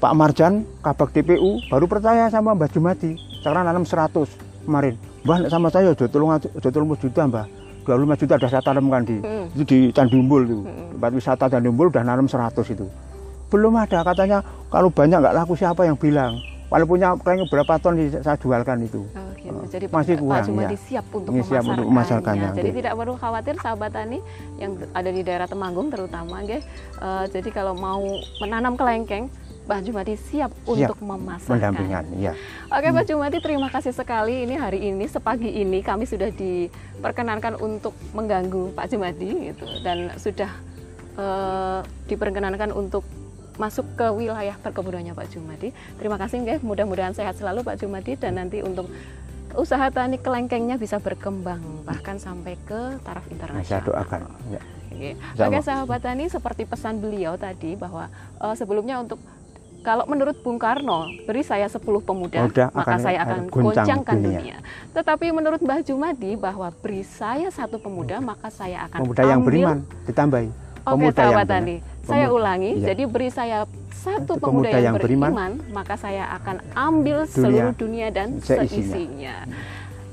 Pak 0.00 0.12
Marjan 0.16 0.64
Kabak 0.80 1.12
TPU 1.12 1.60
baru 1.68 1.84
percaya 1.84 2.32
sama 2.32 2.56
Mbak 2.56 2.72
Jumati 2.72 3.12
sekarang 3.44 3.68
nanam 3.68 3.84
100 3.84 4.64
kemarin 4.64 4.96
Mbak 5.28 5.52
sama 5.52 5.68
saya 5.68 5.92
udah 5.92 6.08
tolong 6.08 6.30
udah 6.32 6.70
tolong 6.72 6.88
juta 6.96 7.22
Mbak 7.28 7.46
25 7.86 8.20
juta 8.26 8.34
udah 8.42 8.50
saya 8.50 8.62
tanamkan 8.66 9.02
di 9.06 9.16
hmm. 9.22 9.54
itu 9.54 9.64
di 9.64 9.78
Candumbul 9.94 10.42
itu 10.42 10.58
hmm. 10.66 10.98
tempat 10.98 11.12
wisata 11.14 11.44
Candumbul 11.46 11.86
udah 11.88 12.02
nanam 12.02 12.26
100 12.26 12.52
itu 12.74 12.86
belum 13.46 13.78
ada 13.78 14.02
katanya 14.02 14.42
kalau 14.68 14.90
banyak 14.90 15.22
nggak 15.22 15.34
laku 15.38 15.54
siapa 15.54 15.86
yang 15.86 15.94
bilang 15.94 16.34
Walaupun 16.66 16.98
kayaknya 17.22 17.46
berapa 17.46 17.78
ton 17.78 17.94
saya 18.10 18.34
jualkan 18.42 18.82
itu. 18.82 19.06
Oh, 19.14 19.30
gitu. 19.38 19.54
Oh, 19.54 19.66
Jadi 19.70 19.84
masih 19.86 20.18
kurang 20.18 20.42
Pak 20.42 20.46
Jumadi 20.50 20.74
ya. 20.74 20.78
siap 20.82 21.06
untuk 21.14 21.30
Ini 21.30 21.42
siap 21.46 21.62
untuk 21.62 21.86
memasarkannya. 21.86 22.48
Jadi 22.58 22.70
tidak 22.82 22.92
perlu 22.98 23.14
khawatir 23.14 23.54
sahabat 23.62 23.90
tani 23.94 24.18
yang 24.58 24.74
ada 24.90 25.10
di 25.14 25.22
daerah 25.22 25.46
Temanggung 25.46 25.94
terutama, 25.94 26.42
ya. 26.42 26.58
Uh, 26.98 27.22
jadi 27.30 27.54
kalau 27.54 27.78
mau 27.78 28.02
menanam 28.42 28.74
kelengkeng, 28.74 29.30
Pak 29.66 29.82
Jumadi 29.82 30.14
siap, 30.14 30.54
siap 30.54 30.62
untuk 30.62 30.98
memasarkan. 31.02 31.58
Mendampingan, 31.58 32.04
ya. 32.22 32.32
Oke 32.70 32.88
Pak 32.94 33.04
Jumadi, 33.10 33.42
terima 33.42 33.66
kasih 33.66 33.90
sekali. 33.90 34.46
Ini 34.46 34.54
hari 34.62 34.94
ini 34.94 35.10
sepagi 35.10 35.50
ini 35.50 35.82
kami 35.82 36.06
sudah 36.06 36.30
diperkenankan 36.30 37.58
untuk 37.58 37.98
mengganggu 38.14 38.70
Pak 38.78 38.86
Jumadi 38.94 39.50
gitu 39.50 39.66
dan 39.82 40.14
sudah 40.22 40.50
uh, 41.18 41.82
diperkenankan 42.06 42.70
untuk 42.70 43.02
masuk 43.58 43.84
ke 43.98 44.06
wilayah 44.14 44.54
perkebunannya 44.62 45.18
Pak 45.18 45.34
Jumadi. 45.34 45.74
Terima 45.98 46.14
kasih 46.14 46.46
guys, 46.46 46.62
mudah-mudahan 46.62 47.18
sehat 47.18 47.34
selalu 47.34 47.66
Pak 47.66 47.82
Jumadi 47.82 48.14
dan 48.14 48.38
nanti 48.38 48.62
untuk 48.62 48.86
usaha 49.56 49.88
tani 49.90 50.20
kelengkengnya 50.20 50.76
bisa 50.78 51.00
berkembang 51.00 51.82
bahkan 51.82 52.20
sampai 52.20 52.54
ke 52.68 53.00
taraf 53.02 53.24
internasional. 53.32 53.66
Saya 53.66 53.82
doakan. 53.82 54.20
Ya. 54.52 54.60
Oke, 54.96 55.12
Oke 55.36 55.58
sahabat 55.60 56.00
tani 56.00 56.24
seperti 56.30 56.64
pesan 56.64 57.04
beliau 57.04 57.36
tadi 57.36 57.76
bahwa 57.76 58.08
uh, 58.40 58.56
sebelumnya 58.56 58.96
untuk 58.96 59.20
kalau 59.82 60.04
menurut 60.08 60.36
Bung 60.40 60.60
Karno, 60.60 61.10
beri 61.24 61.42
saya 61.42 61.66
10 61.66 61.82
pemuda, 62.02 62.46
Muda 62.46 62.66
maka 62.74 62.96
akan, 62.96 62.98
saya 63.00 63.18
akan 63.24 63.40
goncangkan 63.50 64.16
dunia. 64.18 64.38
dunia. 64.40 64.56
Tetapi 64.94 65.26
menurut 65.34 65.60
Mbah 65.62 65.80
Jumadi 65.84 66.32
bahwa 66.34 66.68
beri 66.82 67.02
saya 67.04 67.48
satu 67.48 67.80
pemuda, 67.80 68.18
maka 68.20 68.48
saya 68.52 68.88
akan 68.90 68.98
pemuda 69.04 69.22
ambil, 69.22 69.32
yang 69.32 69.40
beriman 69.44 69.76
ditambahi. 70.08 70.48
Oke, 70.86 71.06
sahabat 71.10 71.46
tani. 71.50 71.76
Saya 72.06 72.30
ulangi, 72.30 72.78
iya. 72.78 72.94
jadi 72.94 73.02
beri 73.10 73.28
saya 73.34 73.66
satu 73.90 74.38
pemuda, 74.38 74.70
pemuda 74.70 74.78
yang, 74.78 74.84
yang 74.84 74.96
beriman, 75.02 75.30
beriman, 75.34 75.52
maka 75.74 75.94
saya 75.98 76.30
akan 76.38 76.62
ambil 76.78 77.26
dunia, 77.26 77.34
seluruh 77.34 77.72
dunia 77.74 78.08
dan 78.14 78.38
seisinya. 78.38 78.62
seisinya. 78.70 79.36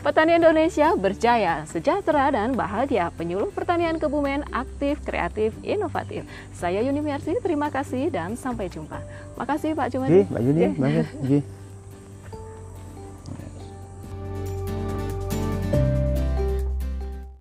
Petani 0.04 0.36
Indonesia 0.36 0.92
berjaya, 1.00 1.64
sejahtera, 1.64 2.28
dan 2.28 2.60
bahagia. 2.60 3.08
Penyuluh 3.16 3.56
pertanian 3.56 3.96
Kebumen 3.96 4.44
aktif, 4.52 5.00
kreatif, 5.00 5.56
inovatif. 5.64 6.28
Saya 6.52 6.84
Yuni 6.84 7.00
Mersi, 7.00 7.32
terima 7.40 7.72
kasih 7.72 8.12
dan 8.12 8.36
sampai 8.36 8.68
jumpa. 8.68 9.00
Makasih 9.40 9.72
Pak 9.72 9.96
Jumadi. 9.96 10.28
Mbak 10.28 10.42
Yuni, 10.44 10.68